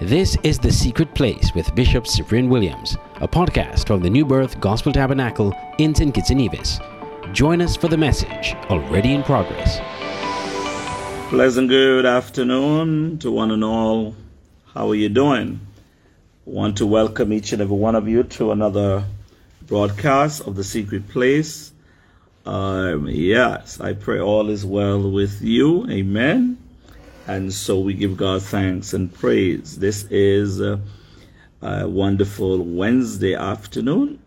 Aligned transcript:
This 0.00 0.36
is 0.42 0.58
The 0.58 0.72
Secret 0.72 1.14
Place 1.14 1.54
with 1.54 1.72
Bishop 1.76 2.08
Cyprian 2.08 2.48
Williams, 2.48 2.96
a 3.20 3.28
podcast 3.28 3.86
from 3.86 4.02
the 4.02 4.10
New 4.10 4.24
Birth 4.24 4.58
Gospel 4.58 4.92
Tabernacle 4.92 5.56
in 5.78 5.94
St. 5.94 6.12
Kitts 6.12 6.30
and 6.30 6.40
Nevis. 6.40 6.80
Join 7.32 7.62
us 7.62 7.76
for 7.76 7.86
the 7.86 7.96
message 7.96 8.56
already 8.70 9.14
in 9.14 9.22
progress. 9.22 9.78
Pleasant 11.28 11.68
good 11.68 12.06
afternoon 12.06 13.20
to 13.20 13.30
one 13.30 13.52
and 13.52 13.62
all. 13.62 14.16
How 14.74 14.90
are 14.90 14.96
you 14.96 15.08
doing? 15.08 15.60
I 16.44 16.50
want 16.50 16.76
to 16.78 16.86
welcome 16.86 17.32
each 17.32 17.52
and 17.52 17.62
every 17.62 17.76
one 17.76 17.94
of 17.94 18.08
you 18.08 18.24
to 18.24 18.50
another 18.50 19.04
broadcast 19.62 20.40
of 20.40 20.56
The 20.56 20.64
Secret 20.64 21.08
Place. 21.08 21.72
Um, 22.44 23.06
yes, 23.06 23.80
I 23.80 23.92
pray 23.92 24.18
all 24.18 24.50
is 24.50 24.66
well 24.66 25.08
with 25.08 25.40
you. 25.40 25.88
Amen. 25.88 26.53
And 27.26 27.54
so 27.54 27.80
we 27.80 27.94
give 27.94 28.18
God 28.18 28.42
thanks 28.42 28.92
and 28.92 29.12
praise. 29.12 29.78
This 29.78 30.04
is 30.10 30.60
a, 30.60 30.78
a 31.62 31.88
wonderful 31.88 32.58
Wednesday 32.62 33.34
afternoon. 33.34 34.20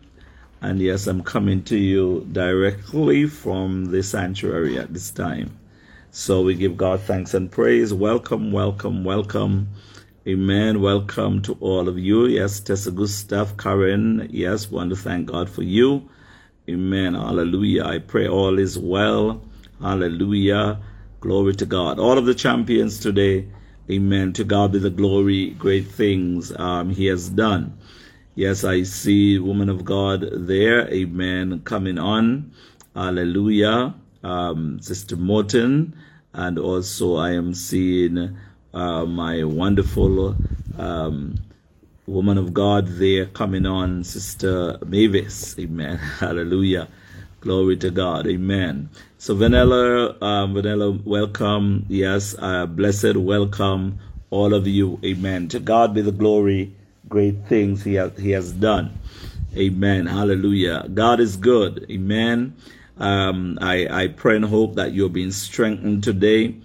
And 0.61 0.79
yes, 0.81 1.05
I'm 1.05 1.21
coming 1.21 1.63
to 1.65 1.77
you 1.77 2.27
directly 2.31 3.27
from 3.27 3.91
the 3.91 4.01
sanctuary 4.01 4.79
at 4.79 4.93
this 4.95 5.11
time. 5.11 5.59
So 6.09 6.41
we 6.41 6.55
give 6.55 6.75
God 6.75 6.99
thanks 7.01 7.35
and 7.35 7.51
praise. 7.51 7.93
Welcome, 7.93 8.51
welcome, 8.51 9.03
welcome. 9.03 9.67
Amen. 10.27 10.81
Welcome 10.81 11.43
to 11.43 11.55
all 11.59 11.87
of 11.87 11.99
you. 11.99 12.25
Yes, 12.25 12.59
Tessa 12.59 12.89
Gustav, 12.89 13.57
Karen. 13.57 14.27
Yes, 14.31 14.71
want 14.71 14.89
to 14.89 14.95
thank 14.95 15.27
God 15.27 15.51
for 15.51 15.61
you. 15.61 16.09
Amen. 16.67 17.13
Hallelujah. 17.13 17.85
I 17.85 17.99
pray 17.99 18.27
all 18.27 18.57
is 18.57 18.79
well. 18.79 19.43
Hallelujah. 19.79 20.79
Glory 21.19 21.55
to 21.55 21.65
God. 21.65 21.97
All 21.99 22.17
of 22.17 22.25
the 22.25 22.35
champions 22.35 22.99
today, 22.99 23.47
amen. 23.89 24.33
To 24.33 24.43
God 24.43 24.71
be 24.71 24.79
the 24.79 24.91
glory, 24.91 25.49
great 25.51 25.87
things 25.87 26.55
um, 26.57 26.91
He 26.91 27.07
has 27.07 27.29
done. 27.29 27.75
Yes, 28.35 28.63
I 28.63 28.83
see 28.83 29.39
woman 29.39 29.67
of 29.67 29.83
God 29.83 30.29
there, 30.31 30.87
amen, 30.93 31.61
coming 31.61 31.97
on. 31.97 32.51
Hallelujah. 32.95 33.95
Um, 34.23 34.79
Sister 34.79 35.15
Morton, 35.15 35.95
and 36.33 36.59
also 36.59 37.15
I 37.15 37.31
am 37.31 37.55
seeing 37.55 38.37
uh, 38.75 39.05
my 39.05 39.43
wonderful 39.43 40.35
um, 40.77 41.39
woman 42.05 42.37
of 42.37 42.53
God 42.53 42.87
there 42.87 43.25
coming 43.25 43.65
on, 43.65 44.03
Sister 44.03 44.77
Mavis. 44.85 45.57
Amen. 45.57 45.97
Hallelujah. 46.19 46.87
Glory 47.39 47.77
to 47.77 47.91
God. 47.91 48.25
Amen. 48.27 48.89
So 49.19 49.35
Vanilla, 49.35 50.17
um, 50.21 50.53
Vanilla, 50.55 50.91
welcome. 50.91 51.85
Yes, 51.87 52.35
uh, 52.39 52.65
blessed 52.65 53.15
welcome 53.15 53.99
all 54.31 54.53
of 54.53 54.67
you. 54.67 54.99
Amen. 55.03 55.47
To 55.49 55.59
God 55.59 55.93
be 55.93 56.01
the 56.01 56.11
glory. 56.11 56.73
Great 57.07 57.45
things 57.47 57.83
he 57.83 57.93
has, 57.93 58.17
he 58.17 58.31
has 58.31 58.51
done. 58.51 58.97
Amen. 59.55 60.07
Hallelujah. 60.07 60.87
God 60.93 61.19
is 61.19 61.37
good. 61.37 61.85
Amen. 61.89 62.55
Um, 62.97 63.57
I, 63.61 63.87
I 63.89 64.07
pray 64.07 64.35
and 64.35 64.45
hope 64.45 64.75
that 64.75 64.93
you're 64.93 65.09
being 65.09 65.31
strengthened 65.31 66.03
today. 66.03 66.55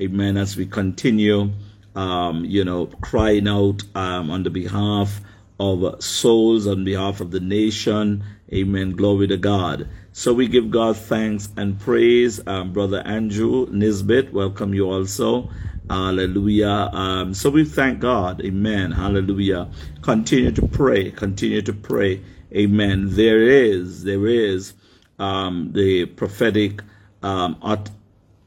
Amen. 0.00 0.36
As 0.36 0.56
we 0.56 0.66
continue, 0.66 1.50
um, 1.96 2.44
you 2.44 2.64
know, 2.64 2.86
crying 3.00 3.48
out 3.48 3.82
um, 3.94 4.30
on 4.30 4.42
the 4.42 4.50
behalf 4.50 5.20
of 5.58 6.02
souls, 6.02 6.66
on 6.66 6.84
behalf 6.84 7.20
of 7.20 7.30
the 7.30 7.40
nation. 7.40 8.22
Amen. 8.52 8.92
Glory 8.92 9.26
to 9.26 9.36
God. 9.36 9.88
So 10.18 10.32
we 10.34 10.48
give 10.48 10.68
God 10.72 10.96
thanks 10.96 11.48
and 11.56 11.78
praise. 11.78 12.40
Um, 12.44 12.72
Brother 12.72 13.02
Andrew 13.06 13.68
Nisbet, 13.70 14.32
welcome 14.32 14.74
you 14.74 14.90
also. 14.90 15.48
Hallelujah. 15.88 16.90
Um, 16.92 17.34
so 17.34 17.50
we 17.50 17.64
thank 17.64 18.00
God. 18.00 18.44
Amen. 18.44 18.90
Hallelujah. 18.90 19.68
Continue 20.02 20.50
to 20.50 20.66
pray. 20.66 21.12
Continue 21.12 21.62
to 21.62 21.72
pray. 21.72 22.20
Amen. 22.52 23.10
There 23.10 23.42
is, 23.42 24.02
there 24.02 24.26
is 24.26 24.74
um, 25.20 25.70
the 25.72 26.06
prophetic 26.06 26.82
um, 27.22 27.56
ut- 27.62 27.90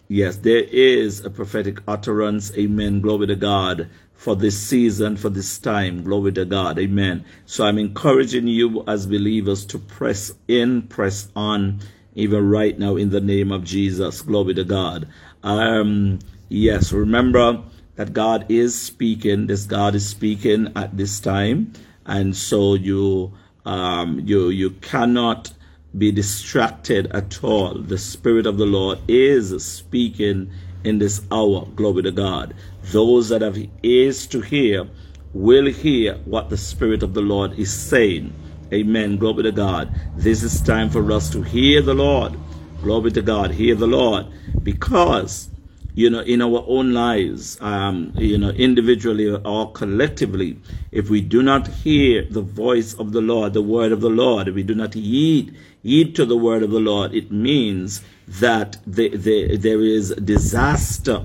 yes, 0.09 0.35
there 0.35 0.65
is 0.65 1.23
a 1.23 1.29
prophetic 1.29 1.77
utterance. 1.87 2.51
Amen. 2.57 2.99
Glory 2.99 3.27
to 3.27 3.37
God 3.37 3.87
for 4.21 4.35
this 4.35 4.55
season, 4.55 5.17
for 5.17 5.29
this 5.31 5.57
time. 5.57 6.03
Glory 6.03 6.31
to 6.31 6.45
God. 6.45 6.77
Amen. 6.77 7.25
So 7.47 7.65
I'm 7.65 7.79
encouraging 7.79 8.45
you 8.45 8.83
as 8.87 9.07
believers 9.07 9.65
to 9.65 9.79
press 9.79 10.31
in, 10.47 10.83
press 10.83 11.29
on, 11.35 11.79
even 12.13 12.47
right 12.47 12.77
now 12.77 12.97
in 12.97 13.09
the 13.09 13.19
name 13.19 13.51
of 13.51 13.63
Jesus. 13.63 14.21
Glory 14.21 14.53
to 14.53 14.63
God. 14.63 15.07
Um, 15.41 16.19
yes, 16.49 16.91
remember 16.91 17.63
that 17.95 18.13
God 18.13 18.45
is 18.47 18.79
speaking. 18.79 19.47
This 19.47 19.65
God 19.65 19.95
is 19.95 20.07
speaking 20.07 20.71
at 20.75 20.95
this 20.95 21.19
time. 21.19 21.73
And 22.05 22.37
so 22.37 22.75
you, 22.75 23.33
um, 23.65 24.19
you, 24.19 24.49
you 24.49 24.69
cannot 24.69 25.51
be 25.97 26.11
distracted 26.11 27.07
at 27.07 27.43
all. 27.43 27.73
The 27.73 27.97
Spirit 27.97 28.45
of 28.45 28.59
the 28.59 28.67
Lord 28.67 28.99
is 29.07 29.65
speaking 29.65 30.51
in 30.83 30.99
this 30.99 31.21
hour. 31.31 31.65
Glory 31.75 32.03
to 32.03 32.11
God. 32.11 32.53
Those 32.83 33.29
that 33.29 33.41
have 33.41 33.57
ears 33.83 34.25
to 34.27 34.41
hear 34.41 34.87
will 35.33 35.67
hear 35.67 36.15
what 36.25 36.49
the 36.49 36.57
Spirit 36.57 37.03
of 37.03 37.13
the 37.13 37.21
Lord 37.21 37.57
is 37.57 37.73
saying. 37.73 38.33
Amen. 38.73 39.17
Glory 39.17 39.43
to 39.43 39.51
God. 39.51 39.93
This 40.15 40.43
is 40.43 40.61
time 40.61 40.89
for 40.89 41.11
us 41.11 41.29
to 41.31 41.41
hear 41.41 41.81
the 41.81 41.93
Lord. 41.93 42.37
Glory 42.81 43.11
to 43.11 43.21
God. 43.21 43.51
Hear 43.51 43.75
the 43.75 43.87
Lord. 43.87 44.27
Because, 44.63 45.49
you 45.93 46.09
know, 46.09 46.21
in 46.21 46.41
our 46.41 46.63
own 46.67 46.93
lives, 46.93 47.59
um, 47.61 48.13
you 48.15 48.37
know, 48.37 48.49
individually 48.49 49.29
or 49.29 49.71
collectively, 49.73 50.57
if 50.91 51.09
we 51.09 51.21
do 51.21 51.43
not 51.43 51.67
hear 51.67 52.25
the 52.29 52.41
voice 52.41 52.93
of 52.93 53.11
the 53.11 53.21
Lord, 53.21 53.53
the 53.53 53.61
word 53.61 53.91
of 53.91 54.01
the 54.01 54.09
Lord, 54.09 54.47
if 54.47 54.55
we 54.55 54.63
do 54.63 54.73
not 54.75 54.93
heed, 54.93 55.55
heed 55.83 56.15
to 56.15 56.25
the 56.25 56.37
word 56.37 56.63
of 56.63 56.71
the 56.71 56.79
Lord, 56.79 57.13
it 57.13 57.31
means 57.31 58.01
that 58.27 58.77
the, 58.87 59.09
the, 59.15 59.57
there 59.57 59.81
is 59.81 60.11
disaster 60.15 61.23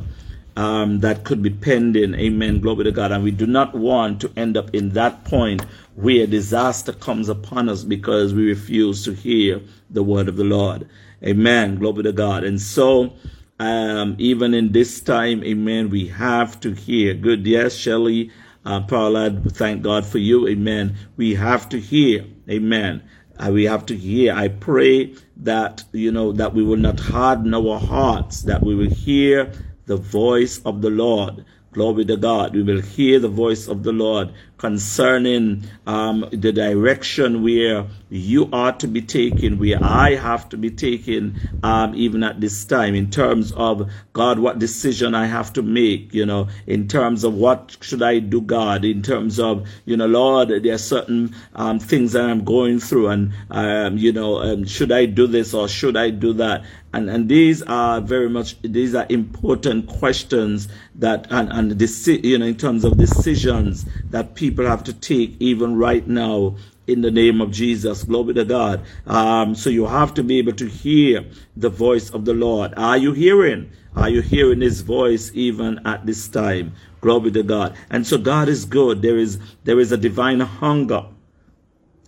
um, 0.57 1.01
that 1.01 1.25
could 1.25 1.43
be 1.43 1.51
pending. 1.51 2.15
Amen. 2.15 2.61
Glory 2.61 2.85
to 2.85 2.93
God. 2.93 3.13
And 3.13 3.23
we 3.23 3.31
do 3.31 3.47
not 3.47 3.75
want 3.75 4.21
to 4.23 4.33
end 4.37 4.57
up 4.57 4.75
in 4.75 4.91
that 4.91 5.25
point 5.25 5.65
where 5.95 6.27
disaster 6.27 6.93
comes 6.93 7.29
upon 7.29 7.69
us 7.69 7.85
because 7.85 8.35
we 8.35 8.49
refuse 8.49 9.05
to 9.05 9.13
hear 9.13 9.61
the 9.91 10.03
word 10.03 10.29
of 10.29 10.37
the 10.37 10.45
Lord. 10.45 10.89
Amen. 11.23 11.77
Glory 11.77 12.03
to 12.05 12.13
God. 12.13 12.45
And 12.45 12.61
so, 12.61 13.15
um, 13.59 14.17
even 14.19 14.55
in 14.55 14.73
this 14.73 15.01
time, 15.01 15.43
amen, 15.45 15.91
we 15.91 16.09
have 16.09 16.61
to 16.61 16.73
hear. 16.73 17.15
Good. 17.15 17.47
Yes, 17.47 17.75
Shelley, 17.75 18.31
uh, 18.65 18.81
Paula, 18.83 19.31
thank 19.31 19.83
God 19.83 20.05
for 20.07 20.19
you. 20.19 20.49
Amen. 20.49 20.97
We 21.17 21.35
have 21.35 21.69
to 21.71 21.81
hear. 21.81 22.25
Amen. 22.51 23.03
Uh, 23.39 23.51
we 23.53 23.65
have 23.65 23.87
to 23.87 23.97
hear. 23.97 24.35
I 24.35 24.49
pray 24.49 25.15
that, 25.39 25.85
you 25.93 26.11
know, 26.13 26.33
that 26.33 26.55
we 26.55 26.63
will 26.63 26.77
not 26.77 27.01
harden 27.01 27.55
our 27.55 27.79
hearts, 27.79 28.43
that 28.43 28.63
we 28.63 28.75
will 28.75 28.91
hear 28.91 29.53
the 29.87 29.97
voice 29.97 30.61
of 30.65 30.83
the 30.83 30.91
Lord. 30.91 31.45
Glory 31.73 32.05
to 32.07 32.17
God. 32.17 32.55
We 32.55 32.63
will 32.63 32.81
hear 32.81 33.19
the 33.19 33.29
voice 33.29 33.69
of 33.69 33.83
the 33.83 33.93
Lord 33.93 34.33
concerning 34.59 35.65
um, 35.87 36.27
the 36.33 36.53
direction 36.53 37.43
where 37.43 37.87
you 38.09 38.49
are 38.53 38.73
to 38.73 38.87
be 38.87 39.03
taken, 39.03 39.59
where 39.59 39.79
I 39.83 40.15
have 40.15 40.49
to 40.51 40.57
be 40.57 40.71
taken, 40.71 41.41
um, 41.63 41.95
even 41.95 42.23
at 42.23 42.41
this 42.41 42.65
time, 42.65 42.95
in 42.95 43.11
terms 43.11 43.53
of 43.53 43.91
God, 44.13 44.39
what 44.39 44.59
decision 44.59 45.15
I 45.15 45.27
have 45.27 45.53
to 45.55 45.63
make, 45.63 46.15
you 46.15 46.25
know, 46.25 46.49
in 46.67 46.87
terms 46.87 47.25
of 47.25 47.35
what 47.35 47.77
should 47.81 48.03
I 48.03 48.21
do, 48.21 48.41
God, 48.41 48.85
in 48.85 49.03
terms 49.03 49.41
of, 49.41 49.67
you 49.85 49.97
know, 49.97 50.07
Lord, 50.07 50.51
there 50.51 50.75
are 50.75 50.79
certain 50.79 51.35
um, 51.55 51.81
things 51.81 52.13
that 52.13 52.25
I'm 52.25 52.45
going 52.45 52.79
through, 52.79 53.09
and, 53.09 53.33
um, 53.51 53.99
you 53.99 54.13
know, 54.13 54.41
um, 54.41 54.65
should 54.65 54.93
I 54.93 55.07
do 55.07 55.27
this 55.27 55.53
or 55.53 55.69
should 55.69 55.97
I 55.97 56.11
do 56.11 56.33
that? 56.35 56.65
And, 56.93 57.11
and 57.11 57.29
these 57.29 57.63
are 57.63 58.01
very 58.01 58.31
much, 58.31 58.61
these 58.63 58.95
are 58.95 59.07
important 59.09 59.89
questions 59.89 60.69
that, 60.95 61.27
and, 61.31 61.53
and 61.53 61.73
deci- 61.73 62.25
you 62.25 62.39
know, 62.39 62.47
in 62.47 62.57
terms 62.57 62.85
of 62.85 62.97
decisions 62.97 63.85
that 64.11 64.35
people 64.35 64.65
have 64.65 64.85
to 64.85 64.93
take 64.93 65.37
even 65.41 65.77
right 65.77 66.07
now 66.07 66.57
in 66.87 67.01
the 67.01 67.11
name 67.11 67.41
of 67.41 67.51
Jesus. 67.51 68.05
Glory 68.05 68.35
to 68.35 68.45
God. 68.45 68.83
Um, 69.07 69.55
so 69.55 69.71
you 69.71 69.87
have 69.87 70.15
to 70.15 70.23
be 70.23 70.39
able 70.39 70.53
to 70.55 70.67
hear 70.67 71.25
the 71.57 71.69
voice 71.69 72.11
of 72.11 72.25
the 72.25 72.35
Lord. 72.35 72.75
Are 72.77 72.97
you 72.97 73.13
hearing? 73.13 73.71
Are 73.95 74.09
you 74.09 74.21
hearing 74.23 74.61
his 74.61 74.83
voice 74.83 75.31
even 75.35 75.87
at 75.87 76.07
this 76.07 76.29
time? 76.29 76.75
Glory 77.01 77.31
to 77.33 77.43
God. 77.43 77.77
And 77.91 78.07
so 78.07 78.19
God 78.19 78.49
is 78.49 78.65
good. 78.65 79.03
There 79.03 79.19
is, 79.19 79.39
there 79.65 79.81
is 79.81 79.93
a 79.93 79.97
divine 79.97 80.41
hunger. 80.41 81.07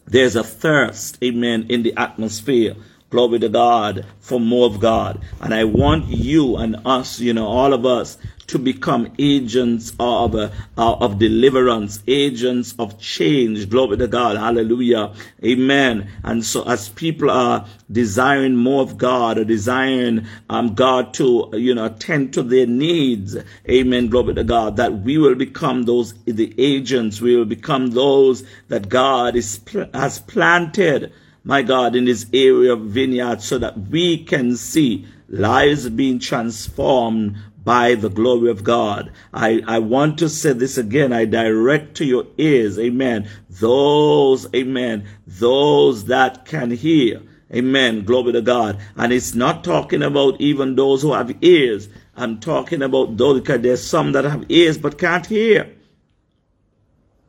There's 0.06 0.36
a 0.36 0.44
thirst, 0.44 1.18
amen, 1.22 1.66
in 1.68 1.82
the 1.82 1.94
atmosphere 1.96 2.76
glory 3.10 3.38
to 3.38 3.48
God, 3.48 4.04
for 4.20 4.38
more 4.38 4.66
of 4.66 4.80
God. 4.80 5.20
And 5.40 5.54
I 5.54 5.64
want 5.64 6.06
you 6.08 6.56
and 6.56 6.76
us, 6.84 7.20
you 7.20 7.32
know, 7.32 7.46
all 7.46 7.72
of 7.72 7.86
us 7.86 8.18
to 8.48 8.58
become 8.58 9.12
agents 9.18 9.92
of, 10.00 10.34
uh, 10.34 10.50
of 10.76 11.18
deliverance, 11.18 12.02
agents 12.06 12.74
of 12.78 12.98
change. 12.98 13.68
Glory 13.68 13.98
to 13.98 14.06
God. 14.06 14.36
Hallelujah. 14.36 15.12
Amen. 15.44 16.10
And 16.24 16.44
so 16.44 16.66
as 16.66 16.88
people 16.88 17.30
are 17.30 17.66
desiring 17.92 18.56
more 18.56 18.82
of 18.82 18.96
God 18.96 19.38
or 19.38 19.44
desiring 19.44 20.26
um, 20.48 20.74
God 20.74 21.12
to, 21.14 21.50
you 21.52 21.74
know, 21.74 21.86
attend 21.86 22.32
to 22.34 22.42
their 22.42 22.66
needs. 22.66 23.36
Amen. 23.68 24.08
Glory 24.08 24.34
to 24.34 24.44
God. 24.44 24.76
That 24.76 25.00
we 25.00 25.18
will 25.18 25.34
become 25.34 25.82
those, 25.82 26.14
the 26.24 26.54
agents. 26.58 27.20
We 27.20 27.36
will 27.36 27.44
become 27.44 27.88
those 27.88 28.44
that 28.68 28.88
God 28.88 29.36
is, 29.36 29.60
has 29.92 30.20
planted 30.20 31.12
my 31.48 31.62
God, 31.62 31.96
in 31.96 32.04
this 32.04 32.26
area 32.34 32.74
of 32.74 32.82
vineyard 32.82 33.40
so 33.40 33.56
that 33.56 33.88
we 33.88 34.22
can 34.22 34.54
see 34.54 35.06
lives 35.30 35.88
being 35.88 36.18
transformed 36.18 37.38
by 37.64 37.94
the 37.94 38.10
glory 38.10 38.50
of 38.50 38.62
God. 38.62 39.10
I, 39.32 39.62
I 39.66 39.78
want 39.78 40.18
to 40.18 40.28
say 40.28 40.52
this 40.52 40.76
again. 40.76 41.10
I 41.10 41.24
direct 41.24 41.96
to 41.96 42.04
your 42.04 42.26
ears, 42.36 42.78
amen. 42.78 43.30
Those, 43.48 44.46
amen, 44.54 45.08
those 45.26 46.04
that 46.04 46.44
can 46.44 46.70
hear. 46.70 47.22
Amen. 47.50 48.04
Glory 48.04 48.32
to 48.32 48.42
God. 48.42 48.78
And 48.94 49.10
it's 49.10 49.34
not 49.34 49.64
talking 49.64 50.02
about 50.02 50.38
even 50.38 50.76
those 50.76 51.00
who 51.00 51.14
have 51.14 51.34
ears. 51.42 51.88
I'm 52.14 52.40
talking 52.40 52.82
about 52.82 53.16
those 53.16 53.40
because 53.40 53.62
there's 53.62 53.82
some 53.82 54.12
that 54.12 54.26
have 54.26 54.44
ears 54.50 54.76
but 54.76 54.98
can't 54.98 55.24
hear. 55.24 55.77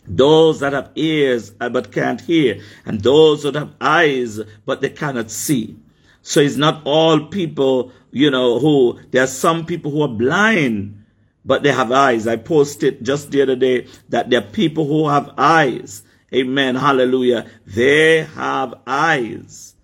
Those 0.09 0.59
that 0.61 0.73
have 0.73 0.91
ears 0.95 1.53
uh, 1.61 1.69
but 1.69 1.91
can't 1.91 2.19
hear. 2.19 2.61
And 2.85 3.01
those 3.01 3.43
that 3.43 3.55
have 3.55 3.75
eyes 3.79 4.39
but 4.65 4.81
they 4.81 4.89
cannot 4.89 5.29
see. 5.29 5.77
So 6.21 6.41
it's 6.41 6.57
not 6.57 6.81
all 6.85 7.27
people, 7.27 7.91
you 8.11 8.31
know, 8.31 8.59
who, 8.59 8.99
there 9.11 9.23
are 9.23 9.27
some 9.27 9.65
people 9.65 9.91
who 9.91 10.01
are 10.01 10.07
blind, 10.07 11.05
but 11.45 11.63
they 11.63 11.71
have 11.71 11.91
eyes. 11.91 12.27
I 12.27 12.35
posted 12.35 13.05
just 13.05 13.31
the 13.31 13.43
other 13.43 13.55
day 13.55 13.87
that 14.09 14.29
there 14.29 14.39
are 14.39 14.47
people 14.51 14.85
who 14.85 15.07
have 15.07 15.33
eyes. 15.37 16.03
Amen. 16.33 16.75
Hallelujah. 16.75 17.47
They 17.65 18.23
have 18.23 18.75
eyes. 18.85 19.75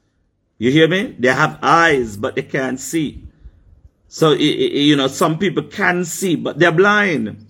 You 0.57 0.71
hear 0.71 0.87
me? 0.87 1.15
They 1.19 1.29
have 1.29 1.59
eyes, 1.61 2.17
but 2.17 2.35
they 2.35 2.43
can't 2.43 2.79
see. 2.79 3.23
So, 4.07 4.31
you 4.31 4.95
know, 4.95 5.07
some 5.07 5.37
people 5.37 5.63
can 5.63 6.05
see, 6.05 6.35
but 6.35 6.57
they're 6.57 6.71
blind. 6.71 7.44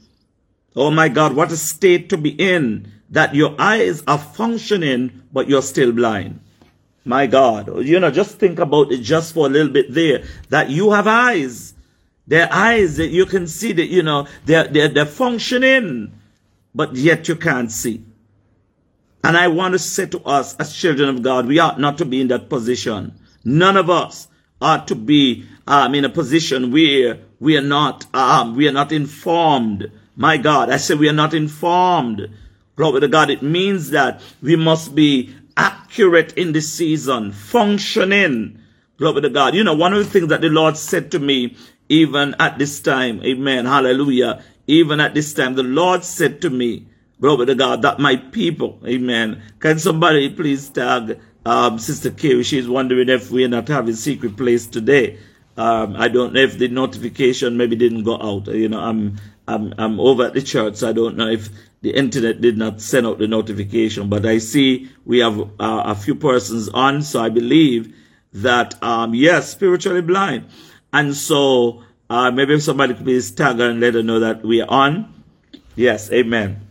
Oh 0.76 0.92
my 0.92 1.08
God, 1.10 1.36
what 1.36 1.52
a 1.52 1.58
state 1.58 2.10
to 2.10 2.18
be 2.18 2.30
in 2.30 2.92
that 3.10 3.34
your 3.34 3.56
eyes 3.60 4.04
are 4.08 4.18
functioning, 4.18 5.24
but 5.32 5.48
you're 5.48 5.62
still 5.62 5.92
blind. 5.92 6.42
My 7.06 7.28
God, 7.28 7.86
you 7.86 8.00
know, 8.00 8.12
just 8.12 8.40
think 8.40 8.60
about 8.60 8.92
it 8.92 9.02
just 9.02 9.34
for 9.34 9.46
a 9.46 9.50
little 9.50 9.72
bit 9.72 9.94
there, 9.94 10.24
that 10.50 10.70
you 10.70 10.92
have 10.92 11.08
eyes. 11.08 11.76
They're 12.28 12.52
eyes 12.52 12.98
that 12.98 13.10
you 13.10 13.28
can 13.28 13.46
see 13.48 13.72
that, 13.74 13.86
you 13.86 14.02
know, 14.02 14.28
they're, 14.46 14.68
they're, 14.68 14.88
they're 14.88 15.06
functioning, 15.06 16.12
but 16.74 16.96
yet 16.96 17.28
you 17.28 17.36
can't 17.36 17.72
see. 17.72 18.04
And 19.24 19.38
I 19.38 19.48
want 19.48 19.74
to 19.74 19.80
say 19.80 20.08
to 20.08 20.20
us 20.24 20.56
as 20.58 20.76
children 20.76 21.10
of 21.10 21.22
God, 21.22 21.46
we 21.46 21.60
ought 21.60 21.80
not 21.80 22.00
to 22.00 22.06
be 22.06 22.22
in 22.22 22.28
that 22.30 22.50
position. 22.50 23.14
None 23.44 23.78
of 23.78 23.90
us 23.90 24.28
ought 24.60 24.88
to 24.88 24.96
be 24.96 25.46
um, 25.68 25.94
in 25.94 26.06
a 26.06 26.10
position 26.10 26.72
where 26.72 27.20
we 27.40 27.56
are 27.56 27.62
not, 27.62 28.08
um, 28.16 28.56
we 28.56 28.68
are 28.68 28.72
not 28.72 28.92
informed. 28.92 29.92
My 30.16 30.38
God, 30.38 30.70
I 30.70 30.78
say 30.78 30.96
we 30.96 31.10
are 31.10 31.14
not 31.14 31.34
informed. 31.34 32.30
Glory 32.76 33.02
to 33.02 33.08
God. 33.08 33.30
It 33.30 33.42
means 33.42 33.92
that 33.92 34.22
we 34.42 34.56
must 34.56 34.96
be 34.96 35.34
accurate 35.58 36.34
in 36.34 36.52
this 36.52 36.72
season, 36.72 37.32
functioning. 37.32 38.60
Glory 38.98 39.22
to 39.22 39.30
God. 39.30 39.56
You 39.56 39.64
know, 39.64 39.74
one 39.74 39.94
of 39.94 40.00
the 40.00 40.10
things 40.10 40.30
that 40.30 40.42
the 40.42 40.50
Lord 40.50 40.78
said 40.78 41.12
to 41.12 41.20
me, 41.20 41.56
even 41.90 42.36
at 42.40 42.58
this 42.58 42.80
time, 42.80 43.22
amen, 43.24 43.66
hallelujah, 43.66 44.44
even 44.68 45.00
at 45.00 45.14
this 45.14 45.34
time, 45.34 45.56
the 45.56 45.64
Lord 45.64 46.04
said 46.04 46.42
to 46.42 46.50
me, 46.50 46.88
glory 47.22 47.46
to 47.46 47.56
God, 47.56 47.82
that 47.84 48.00
my 48.00 48.16
people, 48.16 48.80
amen. 48.86 49.42
Can 49.60 49.80
somebody 49.80 50.30
please 50.30 50.70
tag 50.70 51.20
um, 51.46 51.78
Sister 51.78 52.10
Carrie? 52.10 52.44
She's 52.44 52.68
wondering 52.68 53.10
if 53.10 53.30
we're 53.32 53.48
not 53.48 53.68
having 53.68 53.96
secret 53.96 54.36
place 54.36 54.66
today. 54.66 55.20
Um, 55.58 55.96
I 55.96 56.08
don't 56.08 56.34
know 56.34 56.42
if 56.42 56.58
the 56.58 56.68
notification 56.68 57.56
maybe 57.58 57.76
didn't 57.76 58.04
go 58.04 58.20
out. 58.20 58.48
You 58.48 58.68
know, 58.68 58.80
I'm 58.80 59.18
I'm 59.48 59.74
I'm 59.78 60.00
over 60.00 60.26
at 60.26 60.34
the 60.34 60.42
church, 60.42 60.78
so 60.78 60.90
I 60.90 60.94
don't 60.94 61.18
know 61.18 61.28
if 61.28 61.50
the 61.82 61.92
internet 61.92 62.42
did 62.42 62.58
not 62.58 62.82
send 62.82 63.06
out 63.06 63.20
the 63.20 63.28
notification, 63.28 64.10
but 64.10 64.26
I 64.26 64.40
see 64.40 64.90
we 65.06 65.20
have 65.20 65.40
uh, 65.40 65.84
a 65.86 65.96
few 65.96 66.16
persons 66.16 66.68
on, 66.70 67.04
so 67.04 67.22
I 67.22 67.30
believe 67.30 67.94
that, 68.34 68.82
um, 68.84 69.14
yes, 69.14 69.52
spiritually 69.52 70.02
blind. 70.02 70.46
And 70.92 71.16
so, 71.16 71.84
uh, 72.10 72.32
maybe 72.32 72.56
if 72.56 72.64
somebody 72.64 72.96
could 72.96 73.06
please 73.06 73.32
tag 73.32 73.60
and 73.60 73.80
let 73.80 73.94
her 73.94 74.04
know 74.04 74.20
that 74.20 74.44
we 74.44 74.62
are 74.62 74.70
on. 74.70 75.14
Yes, 75.76 76.12
amen. 76.12 76.65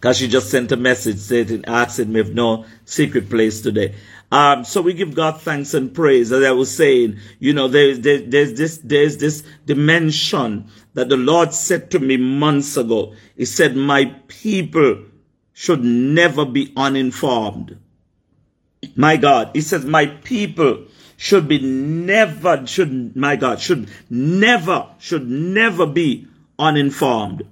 Because 0.00 0.16
she 0.16 0.28
just 0.28 0.48
sent 0.48 0.72
a 0.72 0.78
message 0.78 1.18
saying, 1.18 1.66
asking 1.66 2.10
me 2.10 2.20
if 2.20 2.30
no 2.30 2.64
secret 2.86 3.28
place 3.28 3.60
today. 3.60 3.94
Um, 4.32 4.64
so 4.64 4.80
we 4.80 4.94
give 4.94 5.14
God 5.14 5.42
thanks 5.42 5.74
and 5.74 5.92
praise. 5.92 6.32
As 6.32 6.42
I 6.42 6.52
was 6.52 6.74
saying, 6.74 7.18
you 7.38 7.52
know, 7.52 7.68
there's, 7.68 8.00
there, 8.00 8.20
there's 8.20 8.54
this, 8.54 8.78
there's 8.78 9.18
this 9.18 9.42
dimension 9.66 10.70
that 10.94 11.10
the 11.10 11.18
Lord 11.18 11.52
said 11.52 11.90
to 11.90 11.98
me 11.98 12.16
months 12.16 12.78
ago. 12.78 13.14
He 13.36 13.44
said, 13.44 13.76
my 13.76 14.06
people 14.28 15.04
should 15.52 15.84
never 15.84 16.46
be 16.46 16.72
uninformed. 16.78 17.78
My 18.96 19.18
God, 19.18 19.50
he 19.52 19.60
says, 19.60 19.84
my 19.84 20.06
people 20.06 20.86
should 21.18 21.46
be 21.46 21.60
never, 21.60 22.66
should, 22.66 23.14
my 23.14 23.36
God, 23.36 23.60
should 23.60 23.90
never, 24.08 24.86
should 24.98 25.28
never 25.28 25.84
be 25.84 26.26
uninformed. 26.58 27.46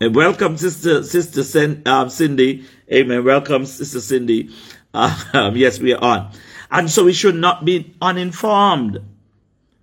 And 0.00 0.14
welcome, 0.14 0.56
Sister, 0.56 1.02
Sister 1.02 1.82
um, 1.84 2.08
Cindy. 2.08 2.64
Amen. 2.92 3.24
Welcome, 3.24 3.66
Sister 3.66 4.00
Cindy. 4.00 4.50
Um, 4.94 5.54
yes, 5.54 5.78
we 5.78 5.92
are 5.92 6.02
on. 6.02 6.32
And 6.70 6.90
so 6.90 7.04
we 7.04 7.12
should 7.12 7.34
not 7.34 7.62
be 7.64 7.94
uninformed. 8.00 8.98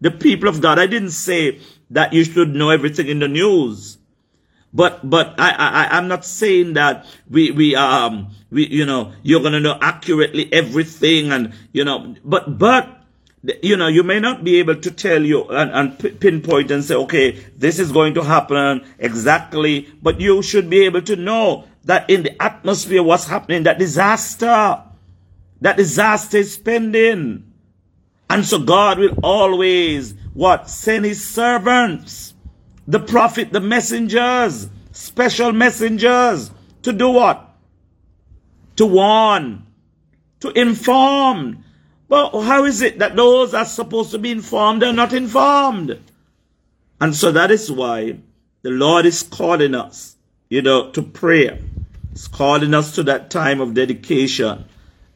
The 0.02 0.10
people 0.10 0.50
of 0.50 0.62
God, 0.62 0.80
I 0.80 0.88
didn't 0.88 1.12
say 1.12 1.60
that 1.92 2.12
you 2.12 2.24
should 2.24 2.56
know 2.56 2.72
everything 2.72 3.08
in 3.08 3.20
the 3.20 3.28
news. 3.28 4.00
But, 4.74 5.08
but 5.08 5.36
I, 5.38 5.52
I, 5.52 5.98
I'm 5.98 6.08
not 6.08 6.26
saying 6.26 6.74
that 6.74 7.06
we, 7.30 7.52
we, 7.52 7.76
um, 7.76 8.32
we, 8.50 8.68
you 8.68 8.86
know, 8.86 9.14
you're 9.22 9.42
to 9.42 9.60
know 9.60 9.78
accurately 9.80 10.52
everything 10.52 11.32
and, 11.32 11.54
you 11.72 11.86
know, 11.86 12.16
but, 12.26 12.58
but, 12.58 12.95
you 13.62 13.78
know, 13.78 13.88
you 13.88 14.04
may 14.04 14.20
not 14.20 14.44
be 14.44 14.60
able 14.60 14.76
to 14.76 14.92
tell 14.92 15.24
you 15.24 15.44
and, 15.50 15.72
and 15.72 16.20
pinpoint 16.20 16.72
and 16.72 16.84
say, 16.84 16.96
okay, 16.96 17.32
this 17.58 17.80
is 17.80 17.92
going 17.92 18.14
to 18.16 18.24
happen 18.24 18.86
exactly, 19.00 19.90
but 20.02 20.20
you 20.20 20.42
should 20.42 20.70
be 20.70 20.86
able 20.86 21.02
to 21.04 21.16
know 21.16 21.66
that 21.84 22.10
in 22.10 22.24
the 22.24 22.42
atmosphere, 22.42 23.04
what's 23.04 23.28
happening, 23.28 23.64
that 23.64 23.78
disaster 23.78 24.82
that 25.62 25.78
disaster 25.78 26.38
is 26.38 26.58
pending. 26.58 27.52
And 28.30 28.46
so 28.46 28.60
God 28.60 29.00
will 29.00 29.18
always, 29.24 30.14
what? 30.34 30.70
Send 30.70 31.06
his 31.06 31.26
servants, 31.26 32.36
the 32.88 33.00
prophet, 33.00 33.52
the 33.52 33.62
messengers, 33.62 34.70
special 34.92 35.54
messengers, 35.54 36.52
to 36.84 36.94
do 36.94 37.10
what? 37.10 37.56
To 38.76 38.86
warn, 38.86 39.66
to 40.42 40.52
inform. 40.52 41.64
But 42.08 42.42
how 42.42 42.66
is 42.66 42.82
it 42.82 43.00
that 43.00 43.16
those 43.16 43.54
are 43.54 43.66
supposed 43.66 44.12
to 44.12 44.20
be 44.20 44.32
informed 44.32 44.84
are 44.84 44.94
not 44.94 45.14
informed? 45.14 46.00
And 47.02 47.16
so 47.16 47.32
that 47.32 47.52
is 47.52 47.72
why 47.72 48.18
the 48.62 48.70
Lord 48.70 49.06
is 49.06 49.24
calling 49.24 49.76
us, 49.76 50.16
you 50.50 50.62
know, 50.62 50.92
to 50.92 51.02
prayer. 51.02 51.60
He's 52.12 52.28
calling 52.28 52.74
us 52.74 52.96
to 52.96 53.04
that 53.04 53.30
time 53.30 53.60
of 53.60 53.74
dedication 53.74 54.66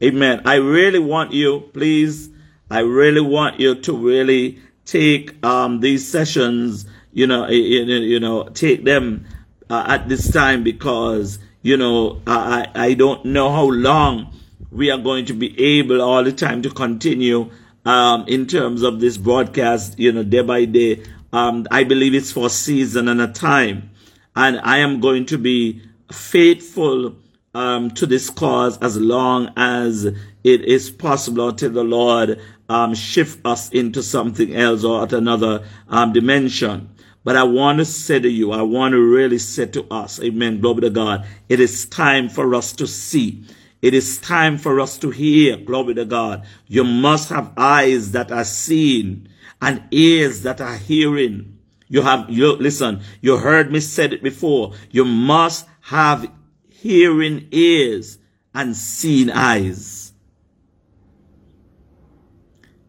Amen. 0.01 0.41
I 0.45 0.55
really 0.55 0.99
want 0.99 1.33
you, 1.33 1.69
please, 1.73 2.29
I 2.71 2.79
really 2.79 3.19
want 3.19 3.59
you 3.59 3.75
to 3.75 3.97
really 3.97 4.59
take 4.85 5.43
um, 5.45 5.81
these 5.81 6.07
sessions, 6.07 6.85
you 7.11 7.27
know, 7.27 7.49
you, 7.49 7.83
you 7.83 8.19
know, 8.19 8.47
take 8.47 8.85
them 8.85 9.25
uh, 9.69 9.83
at 9.87 10.07
this 10.07 10.31
time 10.31 10.63
because, 10.63 11.37
you 11.63 11.75
know, 11.75 12.21
I, 12.25 12.67
I 12.73 12.93
don't 12.93 13.25
know 13.25 13.51
how 13.51 13.65
long 13.65 14.33
we 14.71 14.91
are 14.91 14.97
going 14.97 15.25
to 15.25 15.33
be 15.33 15.59
able 15.79 16.01
all 16.01 16.23
the 16.23 16.31
time 16.31 16.61
to 16.61 16.69
continue 16.69 17.49
um, 17.85 18.25
in 18.27 18.45
terms 18.45 18.83
of 18.83 18.99
this 18.99 19.17
broadcast, 19.17 19.97
you 19.97 20.11
know, 20.11 20.23
day 20.23 20.41
by 20.41 20.65
day. 20.65 21.03
Um, 21.31 21.67
I 21.71 21.83
believe 21.83 22.13
it's 22.13 22.31
for 22.31 22.47
a 22.47 22.49
season 22.49 23.07
and 23.07 23.21
a 23.21 23.27
time. 23.27 23.91
And 24.35 24.59
I 24.61 24.77
am 24.77 24.99
going 24.99 25.25
to 25.27 25.37
be 25.37 25.81
faithful 26.11 27.15
um, 27.53 27.91
to 27.91 28.05
this 28.05 28.29
cause 28.29 28.77
as 28.79 28.97
long 28.97 29.51
as 29.57 30.05
it 30.05 30.65
is 30.65 30.89
possible 30.89 31.49
until 31.49 31.71
the 31.71 31.83
Lord 31.83 32.39
um, 32.67 32.93
shift 32.93 33.45
us 33.45 33.69
into 33.69 34.03
something 34.03 34.55
else 34.55 34.83
or 34.83 35.03
at 35.03 35.13
another 35.13 35.65
um, 35.87 36.13
dimension. 36.13 36.89
But 37.23 37.35
I 37.35 37.43
want 37.43 37.79
to 37.79 37.85
say 37.85 38.19
to 38.19 38.29
you, 38.29 38.51
I 38.51 38.61
want 38.61 38.93
to 38.93 39.01
really 39.01 39.39
say 39.39 39.65
to 39.67 39.85
us, 39.91 40.21
amen, 40.21 40.61
glory 40.61 40.81
to 40.81 40.89
God, 40.89 41.25
it 41.49 41.59
is 41.59 41.85
time 41.85 42.29
for 42.29 42.55
us 42.55 42.71
to 42.73 42.87
see. 42.87 43.43
It 43.81 43.93
is 43.93 44.19
time 44.19 44.57
for 44.57 44.79
us 44.79 44.97
to 44.99 45.09
hear. 45.09 45.57
Glory 45.57 45.93
to 45.95 46.05
God. 46.05 46.45
You 46.67 46.83
must 46.83 47.29
have 47.29 47.53
eyes 47.55 48.11
that 48.11 48.31
are 48.31 48.43
seeing 48.43 49.27
and 49.61 49.83
ears 49.91 50.43
that 50.43 50.59
are 50.59 50.77
hearing. 50.77 51.57
You 51.87 52.01
have, 52.01 52.29
you, 52.29 52.55
listen, 52.55 53.01
you 53.21 53.37
heard 53.37 53.71
me 53.71 53.79
said 53.79 54.13
it 54.13 54.21
before. 54.21 54.73
You 54.91 55.05
must 55.05 55.67
have 55.81 56.29
hearing 56.67 57.47
ears 57.51 58.19
and 58.53 58.75
seeing 58.75 59.29
eyes. 59.31 60.13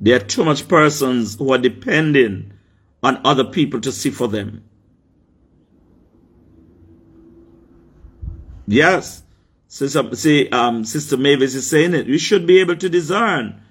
There 0.00 0.16
are 0.16 0.24
too 0.24 0.44
much 0.44 0.66
persons 0.66 1.36
who 1.36 1.52
are 1.52 1.58
depending 1.58 2.52
on 3.02 3.20
other 3.24 3.44
people 3.44 3.80
to 3.82 3.92
see 3.92 4.10
for 4.10 4.28
them. 4.28 4.64
Yes. 8.66 9.22
Sister, 9.72 10.16
see, 10.16 10.48
um, 10.48 10.84
Sister 10.84 11.16
Mavis 11.16 11.54
is 11.54 11.70
saying 11.70 11.94
it. 11.94 12.08
You 12.08 12.18
should 12.18 12.44
be 12.44 12.58
able 12.58 12.74
to 12.74 12.88
discern 12.88 13.62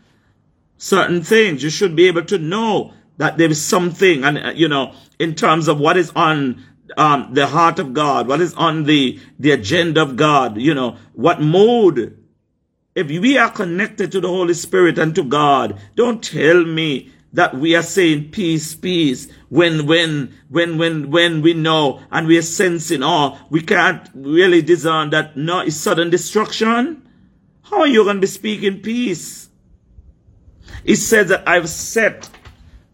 certain 0.78 1.22
things. 1.22 1.62
You 1.62 1.70
should 1.70 1.94
be 1.94 2.08
able 2.08 2.24
to 2.24 2.38
know 2.38 2.94
that 3.18 3.38
there 3.38 3.52
is 3.52 3.64
something, 3.64 4.24
and 4.24 4.38
uh, 4.38 4.54
you 4.56 4.70
know, 4.70 4.94
in 5.20 5.36
terms 5.36 5.68
of 5.68 5.78
what 5.78 5.98
is 5.98 6.14
on 6.16 6.64
um, 6.96 7.34
the 7.34 7.48
heart 7.48 7.80
of 7.80 7.94
God, 7.94 8.30
what 8.30 8.40
is 8.40 8.54
on 8.54 8.86
the 8.86 9.20
the 9.40 9.52
agenda 9.52 10.02
of 10.02 10.16
God. 10.16 10.58
You 10.58 10.74
know, 10.74 10.96
what 11.14 11.42
mode. 11.42 12.16
If 12.96 13.08
we 13.08 13.38
are 13.38 13.52
connected 13.52 14.10
to 14.14 14.22
the 14.22 14.30
Holy 14.30 14.54
Spirit 14.54 14.98
and 14.98 15.14
to 15.16 15.24
God, 15.24 15.78
don't 15.96 16.24
tell 16.24 16.64
me 16.64 17.12
that 17.34 17.56
we 17.56 17.76
are 17.76 17.84
saying 17.84 18.32
peace, 18.32 18.76
peace, 18.76 19.28
when, 19.50 19.86
when, 19.86 20.34
when, 20.50 20.78
when, 20.78 21.12
when 21.12 21.42
we 21.42 21.54
know 21.54 22.02
and 22.12 22.28
we 22.28 22.38
are 22.38 22.44
sensing, 22.44 23.04
oh, 23.04 23.38
we 23.50 23.62
can't 23.62 24.10
really 24.14 24.62
discern 24.62 25.12
that 25.12 25.38
no, 25.38 25.60
it's 25.60 25.76
sudden 25.76 26.10
destruction. 26.10 27.08
How 27.64 27.82
are 27.82 27.88
you 27.88 28.04
going 28.04 28.18
to 28.18 28.22
be 28.22 28.28
speaking 28.28 28.82
peace? 28.82 29.50
It 30.84 30.96
says 30.96 31.30
that 31.30 31.48
I've 31.48 31.70
set, 31.70 32.30